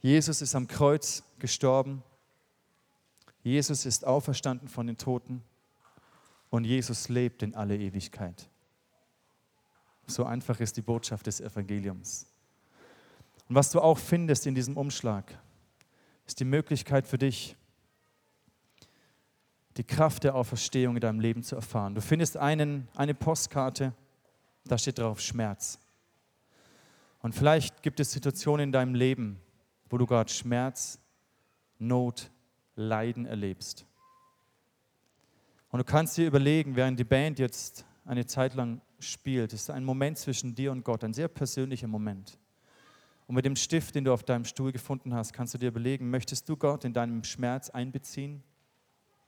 Jesus 0.00 0.42
ist 0.42 0.54
am 0.54 0.66
Kreuz 0.66 1.22
gestorben. 1.38 2.02
Jesus 3.42 3.86
ist 3.86 4.04
auferstanden 4.04 4.68
von 4.68 4.86
den 4.86 4.98
Toten 4.98 5.42
und 6.50 6.64
Jesus 6.64 7.08
lebt 7.08 7.42
in 7.42 7.54
alle 7.54 7.76
Ewigkeit. 7.76 8.48
So 10.06 10.24
einfach 10.24 10.58
ist 10.60 10.76
die 10.76 10.82
Botschaft 10.82 11.26
des 11.26 11.40
Evangeliums. 11.40 12.26
Und 13.48 13.54
was 13.54 13.70
du 13.70 13.80
auch 13.80 13.98
findest 13.98 14.46
in 14.46 14.54
diesem 14.54 14.76
Umschlag, 14.76 15.38
ist 16.26 16.40
die 16.40 16.44
Möglichkeit 16.44 17.06
für 17.06 17.18
dich, 17.18 17.56
die 19.76 19.84
Kraft 19.84 20.24
der 20.24 20.34
Auferstehung 20.34 20.96
in 20.96 21.00
deinem 21.00 21.20
Leben 21.20 21.42
zu 21.42 21.54
erfahren. 21.54 21.94
Du 21.94 22.00
findest 22.00 22.36
einen, 22.36 22.88
eine 22.94 23.14
Postkarte, 23.14 23.94
Da 24.64 24.78
steht 24.78 24.98
drauf 24.98 25.20
Schmerz. 25.20 25.78
Und 27.20 27.34
vielleicht 27.34 27.82
gibt 27.82 28.00
es 28.00 28.12
Situationen 28.12 28.64
in 28.64 28.72
deinem 28.72 28.94
Leben, 28.94 29.40
wo 29.90 29.98
du 29.98 30.06
gerade 30.06 30.30
Schmerz, 30.30 30.98
Not, 31.78 32.30
Leiden 32.76 33.26
erlebst. 33.26 33.86
Und 35.70 35.78
du 35.78 35.84
kannst 35.84 36.16
dir 36.16 36.26
überlegen, 36.26 36.76
während 36.76 36.98
die 36.98 37.04
Band 37.04 37.38
jetzt 37.38 37.84
eine 38.04 38.26
Zeit 38.26 38.54
lang 38.54 38.80
spielt, 38.98 39.52
ist 39.52 39.70
ein 39.70 39.84
Moment 39.84 40.18
zwischen 40.18 40.54
dir 40.54 40.72
und 40.72 40.84
Gott, 40.84 41.04
ein 41.04 41.12
sehr 41.12 41.28
persönlicher 41.28 41.88
Moment. 41.88 42.38
Und 43.26 43.34
mit 43.34 43.44
dem 43.44 43.56
Stift, 43.56 43.94
den 43.94 44.04
du 44.04 44.12
auf 44.12 44.22
deinem 44.22 44.46
Stuhl 44.46 44.72
gefunden 44.72 45.14
hast, 45.14 45.32
kannst 45.34 45.52
du 45.52 45.58
dir 45.58 45.68
überlegen, 45.68 46.08
möchtest 46.08 46.48
du 46.48 46.56
Gott 46.56 46.84
in 46.84 46.94
deinem 46.94 47.22
Schmerz 47.24 47.68
einbeziehen? 47.68 48.42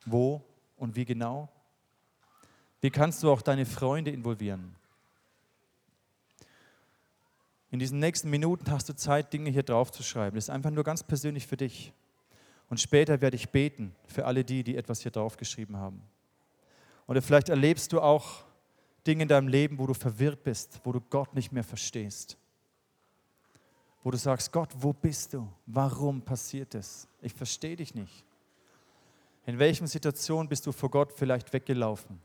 Wo 0.07 0.43
und 0.77 0.97
wie 0.97 1.05
genau? 1.05 1.51
Wie 2.81 2.91
kannst 2.91 3.23
du 3.23 3.31
auch 3.31 3.43
deine 3.43 3.67
Freunde 3.67 4.11
involvieren? 4.11 4.75
In 7.71 7.79
diesen 7.79 8.01
nächsten 8.01 8.31
Minuten 8.31 8.71
hast 8.71 8.89
du 8.89 8.97
Zeit, 8.97 9.33
Dinge 9.33 9.51
hier 9.51 9.63
drauf 9.63 9.93
zu 9.93 10.03
schreiben. 10.03 10.35
Das 10.35 10.45
ist 10.45 10.51
einfach 10.51 10.71
nur 10.71 10.85
ganz 10.85 11.03
persönlich 11.03 11.47
für 11.47 11.57
dich. 11.57 11.93
Und 12.69 12.81
später 12.81 13.21
werde 13.21 13.37
ich 13.37 13.51
beten 13.51 13.95
für 14.07 14.27
alle 14.27 14.45
die, 14.45 14.65
die 14.65 14.77
etwas 14.77 15.01
hier 15.01 15.13
drauf 15.13 15.37
geschrieben 15.37 15.77
haben. 15.77 16.03
Oder 17.07 17.23
vielleicht 17.23 17.49
erlebst 17.49 17.93
du 17.93 18.01
auch 18.01 18.45
Dinge 19.07 19.23
in 19.23 19.29
deinem 19.29 19.49
Leben, 19.49 19.79
wo 19.79 19.87
du 19.87 19.95
verwirrt 19.95 20.43
bist, 20.45 20.81
wo 20.85 20.93
du 20.93 21.01
Gott 21.01 21.35
nicht 21.35 21.53
mehr 21.53 21.65
verstehst. 21.65 22.37
Wo 24.03 24.11
du 24.11 24.17
sagst, 24.17 24.53
Gott, 24.53 24.71
wo 24.77 24.93
bist 24.93 25.35
du? 25.35 25.49
Warum 25.67 26.23
passiert 26.23 26.75
es? 26.75 27.09
Ich 27.21 27.35
verstehe 27.35 27.77
dich 27.77 27.95
nicht. 27.95 28.25
In 29.47 29.59
welchen 29.59 29.87
Situationen 29.87 30.49
bist 30.49 30.67
du 30.67 30.73
vor 30.73 30.91
Gott 30.91 31.13
vielleicht 31.13 31.53
weggelaufen 31.53 32.21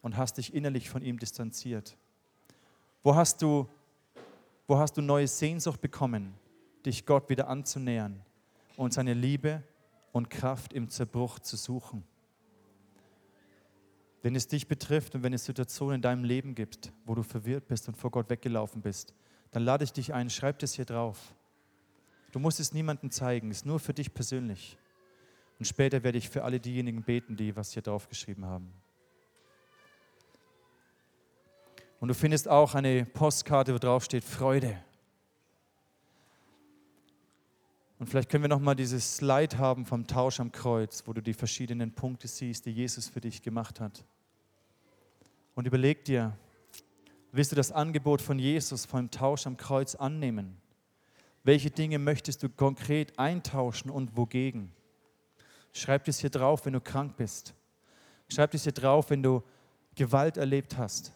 und 0.00 0.16
hast 0.16 0.38
dich 0.38 0.54
innerlich 0.54 0.88
von 0.88 1.02
ihm 1.02 1.18
distanziert? 1.18 1.96
Wo 3.02 3.14
hast 3.14 3.42
du, 3.42 3.68
wo 4.72 4.78
hast 4.78 4.96
du 4.96 5.02
neue 5.02 5.28
Sehnsucht 5.28 5.82
bekommen, 5.82 6.32
dich 6.86 7.04
Gott 7.04 7.28
wieder 7.28 7.46
anzunähern 7.46 8.22
und 8.78 8.94
seine 8.94 9.12
Liebe 9.12 9.62
und 10.12 10.30
Kraft 10.30 10.72
im 10.72 10.88
Zerbruch 10.88 11.40
zu 11.40 11.58
suchen? 11.58 12.04
Wenn 14.22 14.34
es 14.34 14.48
dich 14.48 14.68
betrifft 14.68 15.14
und 15.14 15.24
wenn 15.24 15.34
es 15.34 15.44
Situationen 15.44 15.96
in 15.96 16.00
deinem 16.00 16.24
Leben 16.24 16.54
gibt, 16.54 16.90
wo 17.04 17.14
du 17.14 17.22
verwirrt 17.22 17.68
bist 17.68 17.86
und 17.86 17.98
vor 17.98 18.10
Gott 18.10 18.30
weggelaufen 18.30 18.80
bist, 18.80 19.12
dann 19.50 19.62
lade 19.62 19.84
ich 19.84 19.92
dich 19.92 20.14
ein, 20.14 20.30
schreib 20.30 20.58
das 20.60 20.72
hier 20.72 20.86
drauf. 20.86 21.34
Du 22.30 22.38
musst 22.38 22.58
es 22.58 22.72
niemandem 22.72 23.10
zeigen, 23.10 23.50
es 23.50 23.58
ist 23.58 23.66
nur 23.66 23.78
für 23.78 23.92
dich 23.92 24.14
persönlich. 24.14 24.78
Und 25.58 25.66
später 25.66 26.02
werde 26.02 26.16
ich 26.16 26.30
für 26.30 26.44
alle 26.44 26.60
diejenigen 26.60 27.02
beten, 27.02 27.36
die 27.36 27.54
was 27.54 27.72
hier 27.72 27.82
drauf 27.82 28.08
geschrieben 28.08 28.46
haben. 28.46 28.72
Und 32.02 32.08
du 32.08 32.14
findest 32.14 32.48
auch 32.48 32.74
eine 32.74 33.04
Postkarte, 33.04 33.72
wo 33.72 33.78
drauf 33.78 34.02
steht 34.02 34.24
Freude. 34.24 34.76
Und 38.00 38.08
vielleicht 38.08 38.28
können 38.28 38.42
wir 38.42 38.48
noch 38.48 38.58
mal 38.58 38.74
dieses 38.74 39.18
Slide 39.18 39.56
haben 39.56 39.86
vom 39.86 40.08
Tausch 40.08 40.40
am 40.40 40.50
Kreuz, 40.50 41.04
wo 41.06 41.12
du 41.12 41.20
die 41.20 41.32
verschiedenen 41.32 41.92
Punkte 41.92 42.26
siehst, 42.26 42.66
die 42.66 42.72
Jesus 42.72 43.08
für 43.08 43.20
dich 43.20 43.40
gemacht 43.40 43.78
hat. 43.78 44.04
Und 45.54 45.68
überleg 45.68 46.04
dir, 46.04 46.36
willst 47.30 47.52
du 47.52 47.56
das 47.56 47.70
Angebot 47.70 48.20
von 48.20 48.36
Jesus 48.36 48.84
vom 48.84 49.08
Tausch 49.12 49.46
am 49.46 49.56
Kreuz 49.56 49.94
annehmen? 49.94 50.56
Welche 51.44 51.70
Dinge 51.70 52.00
möchtest 52.00 52.42
du 52.42 52.48
konkret 52.48 53.16
eintauschen 53.16 53.92
und 53.92 54.16
wogegen? 54.16 54.72
Schreib 55.72 56.06
das 56.06 56.18
hier 56.18 56.30
drauf, 56.30 56.66
wenn 56.66 56.72
du 56.72 56.80
krank 56.80 57.16
bist. 57.16 57.54
Schreib 58.28 58.50
das 58.50 58.64
hier 58.64 58.72
drauf, 58.72 59.10
wenn 59.10 59.22
du 59.22 59.44
Gewalt 59.94 60.36
erlebt 60.36 60.76
hast. 60.76 61.12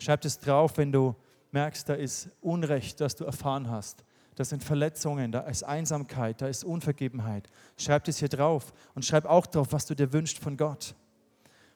Schreib 0.00 0.22
das 0.22 0.38
drauf, 0.38 0.78
wenn 0.78 0.90
du 0.90 1.14
merkst, 1.52 1.88
da 1.88 1.94
ist 1.94 2.30
Unrecht, 2.40 3.00
das 3.00 3.14
du 3.14 3.24
erfahren 3.24 3.68
hast. 3.68 4.02
Das 4.34 4.48
sind 4.48 4.64
Verletzungen, 4.64 5.30
da 5.30 5.40
ist 5.40 5.62
Einsamkeit, 5.62 6.40
da 6.40 6.48
ist 6.48 6.64
Unvergebenheit. 6.64 7.50
Schreib 7.76 8.04
das 8.04 8.18
hier 8.18 8.28
drauf 8.28 8.72
und 8.94 9.04
schreib 9.04 9.26
auch 9.26 9.46
drauf, 9.46 9.68
was 9.72 9.84
du 9.84 9.94
dir 9.94 10.12
wünschst 10.14 10.38
von 10.38 10.56
Gott. 10.56 10.94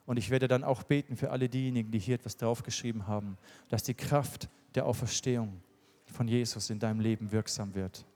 Und 0.07 0.17
ich 0.17 0.31
werde 0.31 0.49
dann 0.49 0.65
auch 0.65 0.83
beten 0.85 1.17
für 1.17 1.31
alle 1.31 1.51
diejenigen, 1.51 1.91
die 1.91 1.99
hier 1.99 2.15
etwas 2.15 2.39
draufgeschrieben 2.39 3.07
haben, 3.07 3.37
dass 3.69 3.83
die 3.83 3.95
Kraft 3.95 4.49
der 4.75 4.87
Auferstehung 4.87 5.61
von 6.07 6.27
Jesus 6.27 6.71
in 6.71 6.79
deinem 6.79 7.01
Leben 7.01 7.31
wirksam 7.31 7.75
wird. 7.75 8.07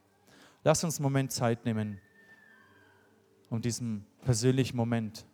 Lass 0.63 0.83
uns 0.83 0.97
einen 0.97 1.03
Moment 1.03 1.31
Zeit 1.31 1.65
nehmen, 1.65 1.99
um 3.51 3.61
diesen 3.61 4.05
persönlichen 4.23 4.75
Moment 4.75 5.25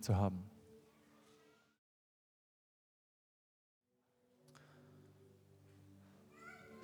zu 0.00 0.16
haben. 0.16 0.48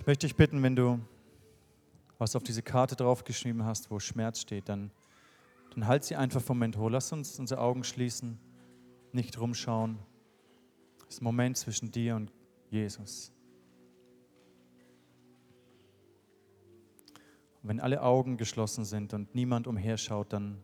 Ich 0.04 0.06
möchte 0.06 0.26
dich 0.26 0.36
bitten, 0.36 0.62
wenn 0.62 0.76
du 0.76 1.00
was 2.18 2.36
auf 2.36 2.42
diese 2.42 2.60
Karte 2.60 2.94
draufgeschrieben 2.94 3.64
hast, 3.64 3.90
wo 3.90 3.98
Schmerz 3.98 4.38
steht, 4.38 4.68
dann 4.68 4.90
dann 5.74 5.86
halt 5.86 6.04
sie 6.04 6.14
einfach 6.14 6.42
vom 6.42 6.58
Moment 6.58 6.76
hoch. 6.76 6.90
Lass 6.90 7.10
uns 7.10 7.38
unsere 7.38 7.62
Augen 7.62 7.84
schließen, 7.84 8.38
nicht 9.12 9.40
rumschauen. 9.40 9.98
Das 10.98 11.14
ist 11.14 11.22
ein 11.22 11.24
Moment 11.24 11.56
zwischen 11.56 11.90
dir 11.90 12.16
und 12.16 12.30
Jesus. 12.68 13.32
Und 17.62 17.70
wenn 17.70 17.80
alle 17.80 18.02
Augen 18.02 18.36
geschlossen 18.36 18.84
sind 18.84 19.14
und 19.14 19.34
niemand 19.34 19.66
umherschaut, 19.66 20.34
dann 20.34 20.62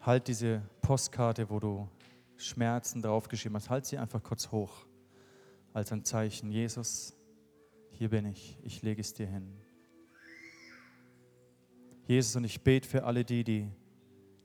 halt 0.00 0.28
diese 0.28 0.62
Postkarte, 0.82 1.50
wo 1.50 1.58
du 1.58 1.88
Schmerzen 2.36 3.02
draufgeschrieben 3.02 3.56
hast, 3.56 3.70
halt 3.70 3.86
sie 3.86 3.98
einfach 3.98 4.22
kurz 4.22 4.52
hoch 4.52 4.86
als 5.72 5.90
ein 5.90 6.04
Zeichen. 6.04 6.52
Jesus, 6.52 7.16
hier 7.98 8.10
bin 8.10 8.26
ich, 8.26 8.58
ich 8.62 8.82
lege 8.82 9.00
es 9.00 9.14
dir 9.14 9.26
hin. 9.26 9.52
Jesus, 12.06 12.36
und 12.36 12.44
ich 12.44 12.60
bete 12.60 12.86
für 12.86 13.04
alle 13.04 13.24
die, 13.24 13.42
die 13.42 13.68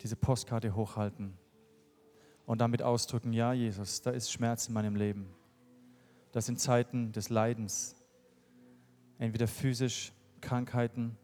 diese 0.01 0.15
Postkarte 0.15 0.73
hochhalten 0.73 1.37
und 2.45 2.61
damit 2.61 2.81
ausdrücken, 2.81 3.33
ja 3.33 3.53
Jesus, 3.53 4.01
da 4.01 4.11
ist 4.11 4.31
Schmerz 4.31 4.67
in 4.67 4.73
meinem 4.73 4.95
Leben. 4.95 5.29
Das 6.31 6.45
sind 6.45 6.59
Zeiten 6.59 7.11
des 7.11 7.29
Leidens, 7.29 7.95
entweder 9.19 9.47
physisch, 9.47 10.13
Krankheiten, 10.39 11.17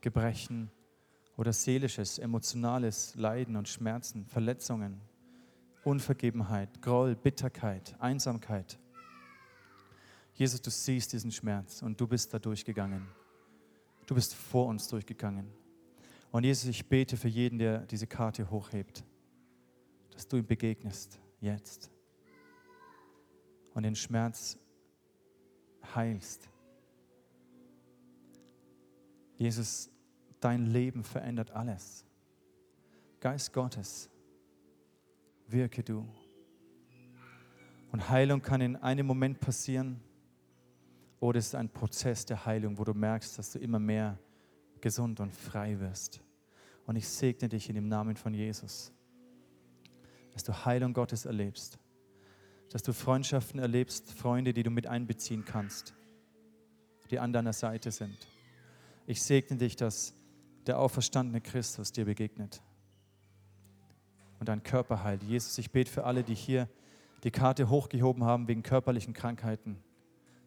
Gebrechen 0.00 0.70
oder 1.36 1.52
seelisches, 1.52 2.18
emotionales 2.18 3.14
Leiden 3.16 3.56
und 3.56 3.68
Schmerzen, 3.68 4.24
Verletzungen, 4.26 5.02
Unvergebenheit, 5.84 6.80
Groll, 6.80 7.14
Bitterkeit, 7.14 7.96
Einsamkeit. 8.00 8.78
Jesus, 10.40 10.62
du 10.62 10.70
siehst 10.70 11.12
diesen 11.12 11.30
Schmerz 11.30 11.82
und 11.82 12.00
du 12.00 12.06
bist 12.06 12.32
da 12.32 12.38
durchgegangen. 12.38 13.06
Du 14.06 14.14
bist 14.14 14.34
vor 14.34 14.68
uns 14.68 14.88
durchgegangen. 14.88 15.52
Und 16.30 16.44
Jesus, 16.44 16.70
ich 16.70 16.88
bete 16.88 17.18
für 17.18 17.28
jeden, 17.28 17.58
der 17.58 17.80
diese 17.80 18.06
Karte 18.06 18.50
hochhebt, 18.50 19.04
dass 20.12 20.26
du 20.26 20.38
ihm 20.38 20.46
begegnest, 20.46 21.20
jetzt. 21.42 21.90
Und 23.74 23.82
den 23.82 23.94
Schmerz 23.94 24.58
heilst. 25.94 26.48
Jesus, 29.36 29.90
dein 30.40 30.64
Leben 30.64 31.04
verändert 31.04 31.50
alles. 31.50 32.06
Geist 33.20 33.52
Gottes, 33.52 34.08
wirke 35.48 35.82
du. 35.82 36.08
Und 37.92 38.08
Heilung 38.08 38.40
kann 38.40 38.62
in 38.62 38.76
einem 38.76 39.06
Moment 39.06 39.38
passieren 39.38 40.00
oder 41.20 41.38
es 41.38 41.48
ist 41.48 41.54
ein 41.54 41.68
Prozess 41.68 42.24
der 42.24 42.46
Heilung, 42.46 42.78
wo 42.78 42.84
du 42.84 42.94
merkst, 42.94 43.38
dass 43.38 43.52
du 43.52 43.58
immer 43.58 43.78
mehr 43.78 44.18
gesund 44.80 45.20
und 45.20 45.32
frei 45.32 45.78
wirst. 45.78 46.22
Und 46.86 46.96
ich 46.96 47.06
segne 47.06 47.48
dich 47.48 47.68
in 47.68 47.74
dem 47.74 47.88
Namen 47.88 48.16
von 48.16 48.32
Jesus, 48.32 48.92
dass 50.32 50.42
du 50.42 50.64
Heilung 50.64 50.94
Gottes 50.94 51.26
erlebst, 51.26 51.78
dass 52.70 52.82
du 52.82 52.92
Freundschaften 52.92 53.60
erlebst, 53.60 54.12
Freunde, 54.12 54.54
die 54.54 54.62
du 54.62 54.70
mit 54.70 54.86
einbeziehen 54.86 55.44
kannst, 55.44 55.94
die 57.10 57.18
an 57.18 57.32
deiner 57.32 57.52
Seite 57.52 57.90
sind. 57.90 58.16
Ich 59.06 59.22
segne 59.22 59.58
dich, 59.58 59.76
dass 59.76 60.14
der 60.66 60.78
auferstandene 60.78 61.40
Christus 61.40 61.92
dir 61.92 62.06
begegnet 62.06 62.62
und 64.38 64.48
dein 64.48 64.62
Körper 64.62 65.02
heilt. 65.02 65.22
Jesus, 65.22 65.58
ich 65.58 65.70
bete 65.70 65.90
für 65.90 66.04
alle, 66.04 66.24
die 66.24 66.34
hier 66.34 66.68
die 67.24 67.30
Karte 67.30 67.68
hochgehoben 67.68 68.24
haben 68.24 68.48
wegen 68.48 68.62
körperlichen 68.62 69.12
Krankheiten, 69.12 69.82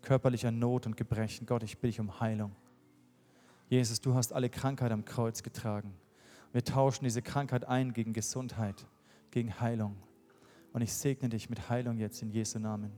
körperlicher 0.03 0.51
Not 0.51 0.85
und 0.85 0.95
Gebrechen. 0.95 1.47
Gott, 1.47 1.63
ich 1.63 1.77
bitte 1.79 1.87
dich 1.87 1.99
um 1.99 2.19
Heilung. 2.19 2.55
Jesus, 3.69 3.99
du 4.01 4.13
hast 4.13 4.33
alle 4.33 4.49
Krankheit 4.49 4.91
am 4.91 5.05
Kreuz 5.05 5.41
getragen. 5.41 5.95
Wir 6.51 6.63
tauschen 6.63 7.05
diese 7.05 7.23
Krankheit 7.23 7.67
ein 7.67 7.93
gegen 7.93 8.13
Gesundheit, 8.13 8.85
gegen 9.31 9.59
Heilung. 9.59 9.95
Und 10.71 10.81
ich 10.81 10.93
segne 10.93 11.29
dich 11.29 11.49
mit 11.49 11.69
Heilung 11.69 11.97
jetzt 11.97 12.21
in 12.21 12.29
Jesu 12.29 12.59
Namen. 12.59 12.91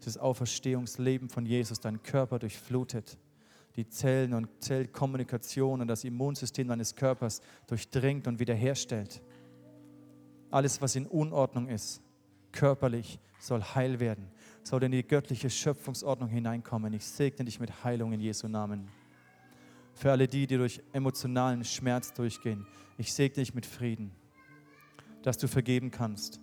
Dieses 0.00 0.18
Auferstehungsleben 0.18 1.30
von 1.30 1.46
Jesus, 1.46 1.80
deinen 1.80 2.02
Körper 2.02 2.38
durchflutet, 2.38 3.16
die 3.76 3.88
Zellen 3.88 4.34
und 4.34 4.48
Zellkommunikation 4.62 5.80
und 5.80 5.88
das 5.88 6.04
Immunsystem 6.04 6.68
deines 6.68 6.94
Körpers 6.94 7.40
durchdringt 7.66 8.26
und 8.26 8.38
wiederherstellt. 8.38 9.22
Alles, 10.50 10.82
was 10.82 10.94
in 10.94 11.06
Unordnung 11.06 11.68
ist, 11.68 12.02
körperlich 12.52 13.18
soll 13.40 13.62
heil 13.62 13.98
werden, 14.00 14.28
soll 14.64 14.82
in 14.82 14.92
die 14.92 15.06
göttliche 15.06 15.50
Schöpfungsordnung 15.50 16.28
hineinkommen. 16.28 16.92
Ich 16.94 17.04
segne 17.04 17.44
dich 17.44 17.60
mit 17.60 17.84
Heilung 17.84 18.12
in 18.12 18.20
Jesu 18.20 18.48
Namen. 18.48 18.88
Für 19.92 20.10
alle 20.10 20.26
die, 20.26 20.46
die 20.46 20.56
durch 20.56 20.82
emotionalen 20.92 21.64
Schmerz 21.64 22.12
durchgehen, 22.12 22.66
ich 22.96 23.12
segne 23.12 23.36
dich 23.36 23.54
mit 23.54 23.66
Frieden, 23.66 24.10
dass 25.22 25.38
du 25.38 25.48
vergeben 25.48 25.90
kannst, 25.90 26.40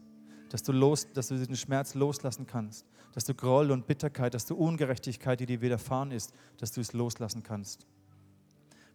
dass 0.50 0.64
du, 0.64 0.72
los, 0.72 1.12
dass 1.14 1.28
du 1.30 1.38
diesen 1.38 1.56
Schmerz 1.56 1.96
loslassen 1.96 2.46
kannst, 2.46 2.86
dass 3.14 3.26
du 3.26 3.34
Groll 3.34 3.72
und 3.72 3.88
Bitterkeit, 3.88 4.34
dass 4.34 4.46
du 4.46 4.56
Ungerechtigkeit, 4.56 5.40
die 5.40 5.46
dir 5.46 5.62
widerfahren 5.62 6.12
ist, 6.12 6.34
dass 6.58 6.72
du 6.72 6.80
es 6.80 6.94
loslassen 6.94 7.44
kannst. 7.44 7.88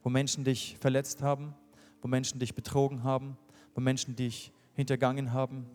Wo 0.03 0.09
Menschen 0.09 0.45
dich 0.45 0.77
verletzt 0.81 1.21
haben, 1.21 1.55
wo 2.01 2.09
Menschen 2.09 2.39
dich 2.39 2.55
betrogen 2.55 3.03
haben, 3.03 3.37
wo 3.75 3.81
Menschen 3.81 4.15
dich 4.15 4.53
hintergangen 4.75 5.33
haben, 5.33 5.67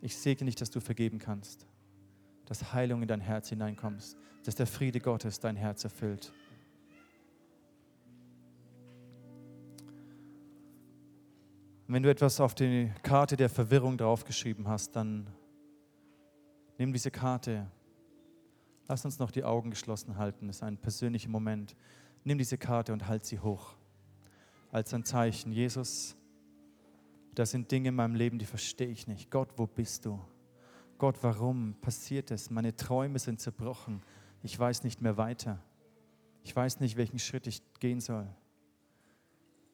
ich 0.00 0.16
segne 0.16 0.46
dich, 0.46 0.56
dass 0.56 0.70
du 0.70 0.80
vergeben 0.80 1.18
kannst, 1.18 1.66
dass 2.48 2.72
Heilung 2.72 3.02
in 3.02 3.08
dein 3.08 3.20
Herz 3.20 3.48
hineinkommt, 3.48 4.16
dass 4.44 4.54
der 4.54 4.66
Friede 4.66 5.00
Gottes 5.00 5.38
dein 5.38 5.56
Herz 5.56 5.84
erfüllt. 5.84 6.32
wenn 11.88 12.02
du 12.02 12.10
etwas 12.10 12.38
auf 12.38 12.54
die 12.54 12.92
Karte 13.02 13.36
der 13.36 13.48
Verwirrung 13.48 13.96
draufgeschrieben 13.96 14.68
hast, 14.68 14.94
dann 14.94 15.26
nimm 16.76 16.92
diese 16.92 17.10
Karte. 17.10 17.66
Lass 18.86 19.04
uns 19.06 19.18
noch 19.18 19.30
die 19.30 19.42
Augen 19.42 19.70
geschlossen 19.70 20.18
halten. 20.18 20.46
Das 20.46 20.56
ist 20.56 20.62
ein 20.62 20.76
persönlicher 20.76 21.30
Moment. 21.30 21.74
Nimm 22.24 22.36
diese 22.36 22.58
Karte 22.58 22.92
und 22.92 23.08
halt 23.08 23.24
sie 23.24 23.40
hoch. 23.40 23.74
Als 24.70 24.92
ein 24.92 25.04
Zeichen. 25.04 25.50
Jesus, 25.50 26.14
das 27.34 27.52
sind 27.52 27.72
Dinge 27.72 27.88
in 27.88 27.94
meinem 27.94 28.14
Leben, 28.14 28.38
die 28.38 28.44
verstehe 28.44 28.88
ich 28.88 29.06
nicht. 29.06 29.30
Gott, 29.30 29.48
wo 29.56 29.66
bist 29.66 30.04
du? 30.04 30.20
Gott, 30.98 31.22
warum 31.22 31.76
passiert 31.80 32.32
es? 32.32 32.50
Meine 32.50 32.74
Träume 32.74 33.20
sind 33.20 33.40
zerbrochen. 33.40 34.02
Ich 34.42 34.58
weiß 34.58 34.82
nicht 34.82 35.00
mehr 35.00 35.16
weiter. 35.16 35.62
Ich 36.42 36.54
weiß 36.54 36.80
nicht, 36.80 36.96
welchen 36.96 37.20
Schritt 37.20 37.46
ich 37.46 37.62
gehen 37.78 38.00
soll. 38.00 38.28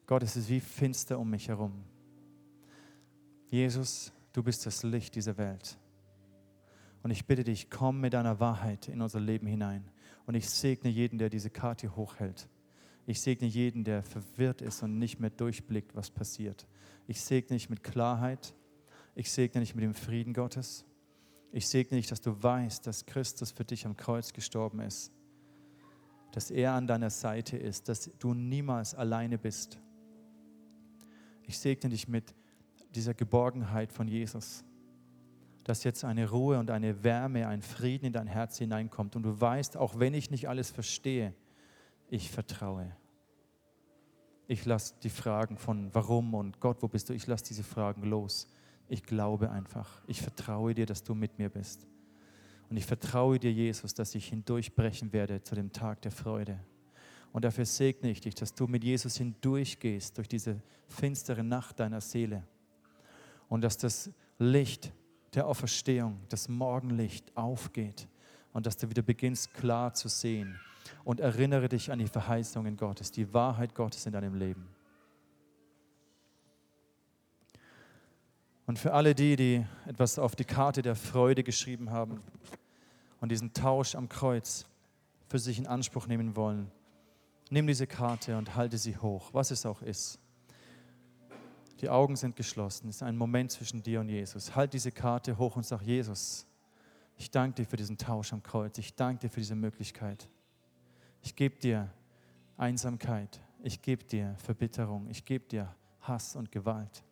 Gott, 0.05 0.21
es 0.21 0.35
ist 0.35 0.49
wie 0.49 0.59
finster 0.59 1.17
um 1.17 1.31
mich 1.31 1.47
herum. 1.47 1.83
Jesus, 3.49 4.13
du 4.33 4.43
bist 4.43 4.65
das 4.67 4.83
Licht 4.83 5.15
dieser 5.15 5.37
Welt. 5.37 5.79
Und 7.01 7.09
ich 7.09 7.25
bitte 7.25 7.43
dich, 7.43 7.71
komm 7.71 8.01
mit 8.01 8.13
deiner 8.13 8.39
Wahrheit 8.39 8.87
in 8.87 9.01
unser 9.01 9.19
Leben 9.19 9.47
hinein. 9.47 9.89
Und 10.27 10.35
ich 10.35 10.47
segne 10.49 10.89
jeden, 10.89 11.17
der 11.17 11.29
diese 11.29 11.49
Karte 11.49 11.95
hochhält. 11.95 12.47
Ich 13.07 13.21
segne 13.21 13.47
jeden, 13.47 13.83
der 13.83 14.03
verwirrt 14.03 14.61
ist 14.61 14.83
und 14.83 14.97
nicht 14.99 15.19
mehr 15.19 15.29
durchblickt, 15.29 15.95
was 15.95 16.11
passiert. 16.11 16.67
Ich 17.07 17.21
segne 17.21 17.55
dich 17.55 17.69
mit 17.69 17.83
Klarheit. 17.83 18.53
Ich 19.15 19.31
segne 19.31 19.61
dich 19.61 19.73
mit 19.73 19.83
dem 19.83 19.93
Frieden 19.93 20.33
Gottes. 20.33 20.85
Ich 21.55 21.69
segne 21.69 21.95
dich, 21.95 22.07
dass 22.07 22.19
du 22.19 22.43
weißt, 22.43 22.85
dass 22.85 23.05
Christus 23.05 23.51
für 23.51 23.63
dich 23.63 23.85
am 23.85 23.95
Kreuz 23.95 24.33
gestorben 24.33 24.81
ist. 24.81 25.13
Dass 26.33 26.51
er 26.51 26.73
an 26.73 26.85
deiner 26.85 27.09
Seite 27.09 27.55
ist, 27.55 27.87
dass 27.87 28.11
du 28.19 28.33
niemals 28.33 28.93
alleine 28.93 29.37
bist. 29.37 29.79
Ich 31.43 31.57
segne 31.57 31.91
dich 31.91 32.09
mit 32.09 32.35
dieser 32.93 33.13
Geborgenheit 33.13 33.93
von 33.93 34.09
Jesus, 34.09 34.65
dass 35.63 35.85
jetzt 35.85 36.03
eine 36.03 36.29
Ruhe 36.29 36.59
und 36.59 36.71
eine 36.71 37.05
Wärme, 37.05 37.47
ein 37.47 37.61
Frieden 37.61 38.07
in 38.07 38.11
dein 38.11 38.27
Herz 38.27 38.57
hineinkommt 38.57 39.15
und 39.15 39.23
du 39.23 39.39
weißt, 39.39 39.77
auch 39.77 39.97
wenn 39.97 40.13
ich 40.13 40.29
nicht 40.29 40.49
alles 40.49 40.71
verstehe, 40.71 41.33
ich 42.09 42.31
vertraue. 42.31 42.93
Ich 44.47 44.65
lasse 44.65 44.95
die 45.03 45.09
Fragen 45.09 45.55
von 45.55 45.89
warum 45.95 46.33
und 46.33 46.59
Gott, 46.59 46.83
wo 46.83 46.89
bist 46.89 47.07
du, 47.07 47.13
ich 47.13 47.27
lasse 47.27 47.45
diese 47.45 47.63
Fragen 47.63 48.03
los. 48.03 48.49
Ich 48.87 49.03
glaube 49.03 49.51
einfach. 49.51 50.01
Ich 50.07 50.21
vertraue 50.21 50.73
dir, 50.73 50.85
dass 50.85 51.03
du 51.03 51.15
mit 51.15 51.37
mir 51.39 51.49
bist. 51.49 51.87
Und 52.69 52.77
ich 52.77 52.85
vertraue 52.85 53.39
dir, 53.39 53.51
Jesus, 53.51 53.93
dass 53.93 54.15
ich 54.15 54.27
hindurchbrechen 54.27 55.13
werde 55.13 55.43
zu 55.43 55.55
dem 55.55 55.71
Tag 55.71 56.01
der 56.01 56.11
Freude. 56.11 56.59
Und 57.31 57.45
dafür 57.45 57.65
segne 57.65 58.09
ich 58.09 58.21
dich, 58.21 58.35
dass 58.35 58.53
du 58.53 58.67
mit 58.67 58.83
Jesus 58.83 59.17
hindurchgehst 59.17 60.17
durch 60.17 60.27
diese 60.27 60.61
finstere 60.87 61.43
Nacht 61.43 61.79
deiner 61.79 62.01
Seele 62.01 62.43
und 63.49 63.61
dass 63.61 63.77
das 63.77 64.09
Licht 64.39 64.93
der 65.33 65.47
Auferstehung, 65.47 66.19
das 66.29 66.47
Morgenlicht 66.47 67.35
aufgeht 67.35 68.07
und 68.53 68.65
dass 68.65 68.77
du 68.77 68.89
wieder 68.89 69.01
beginnst 69.01 69.53
klar 69.53 69.93
zu 69.93 70.07
sehen. 70.07 70.59
Und 71.03 71.19
erinnere 71.19 71.67
dich 71.67 71.91
an 71.91 71.99
die 71.99 72.07
Verheißungen 72.07 72.77
Gottes, 72.77 73.11
die 73.11 73.33
Wahrheit 73.33 73.75
Gottes 73.75 74.05
in 74.05 74.13
deinem 74.13 74.35
Leben. 74.35 74.74
Und 78.65 78.79
für 78.79 78.93
alle 78.93 79.13
die, 79.13 79.35
die 79.35 79.65
etwas 79.85 80.17
auf 80.17 80.35
die 80.35 80.45
Karte 80.45 80.81
der 80.81 80.95
Freude 80.95 81.43
geschrieben 81.43 81.91
haben 81.91 82.21
und 83.21 83.29
diesen 83.29 83.53
Tausch 83.53 83.95
am 83.95 84.09
Kreuz 84.09 84.65
für 85.27 85.39
sich 85.39 85.59
in 85.59 85.67
Anspruch 85.67 86.07
nehmen 86.07 86.35
wollen, 86.35 86.71
nimm 87.49 87.67
diese 87.67 87.85
Karte 87.85 88.37
und 88.37 88.55
halte 88.55 88.77
sie 88.77 88.97
hoch, 88.97 89.29
was 89.33 89.51
es 89.51 89.65
auch 89.65 89.81
ist. 89.81 90.19
Die 91.81 91.89
Augen 91.89 92.15
sind 92.15 92.35
geschlossen. 92.35 92.89
Es 92.89 92.97
ist 92.97 93.03
ein 93.03 93.17
Moment 93.17 93.51
zwischen 93.51 93.83
dir 93.83 93.99
und 93.99 94.09
Jesus. 94.09 94.55
Halt 94.55 94.73
diese 94.73 94.91
Karte 94.91 95.37
hoch 95.37 95.55
und 95.55 95.65
sag, 95.65 95.81
Jesus, 95.81 96.47
ich 97.17 97.29
danke 97.29 97.61
dir 97.61 97.65
für 97.67 97.77
diesen 97.77 97.97
Tausch 97.97 98.33
am 98.33 98.41
Kreuz. 98.41 98.77
Ich 98.77 98.95
danke 98.95 99.21
dir 99.21 99.29
für 99.29 99.41
diese 99.41 99.55
Möglichkeit. 99.55 100.27
Ich 101.21 101.35
gebe 101.35 101.57
dir 101.57 101.91
Einsamkeit. 102.57 103.41
Ich 103.61 103.81
gebe 103.81 104.03
dir 104.03 104.35
Verbitterung. 104.37 105.07
Ich 105.09 105.25
gebe 105.25 105.45
dir 105.45 105.73
Hass 106.01 106.35
und 106.35 106.51
Gewalt. 106.51 107.03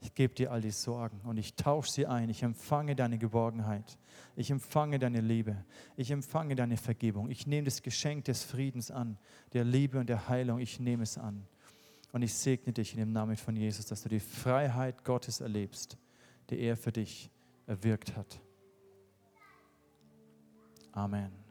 Ich 0.00 0.14
gebe 0.14 0.34
dir 0.34 0.52
all 0.52 0.60
die 0.60 0.70
Sorgen 0.70 1.20
und 1.24 1.36
ich 1.36 1.54
tausche 1.54 1.90
sie 1.90 2.06
ein. 2.06 2.28
Ich 2.28 2.42
empfange 2.42 2.94
deine 2.94 3.18
Geborgenheit. 3.18 3.98
Ich 4.36 4.50
empfange 4.50 4.98
deine 4.98 5.20
Liebe. 5.20 5.64
Ich 5.96 6.10
empfange 6.10 6.54
deine 6.54 6.76
Vergebung. 6.76 7.30
Ich 7.30 7.46
nehme 7.46 7.64
das 7.64 7.82
Geschenk 7.82 8.26
des 8.26 8.44
Friedens 8.44 8.90
an, 8.90 9.18
der 9.52 9.64
Liebe 9.64 9.98
und 9.98 10.08
der 10.08 10.28
Heilung. 10.28 10.58
Ich 10.58 10.78
nehme 10.78 11.02
es 11.02 11.16
an. 11.18 11.46
Und 12.12 12.22
ich 12.22 12.34
segne 12.34 12.72
dich 12.72 12.92
in 12.92 13.00
dem 13.00 13.12
Namen 13.12 13.36
von 13.36 13.56
Jesus, 13.56 13.86
dass 13.86 14.02
du 14.02 14.08
die 14.08 14.20
Freiheit 14.20 15.04
Gottes 15.04 15.40
erlebst, 15.40 15.98
die 16.50 16.58
er 16.60 16.76
für 16.76 16.92
dich 16.92 17.30
erwirkt 17.66 18.16
hat. 18.16 18.40
Amen. 20.92 21.45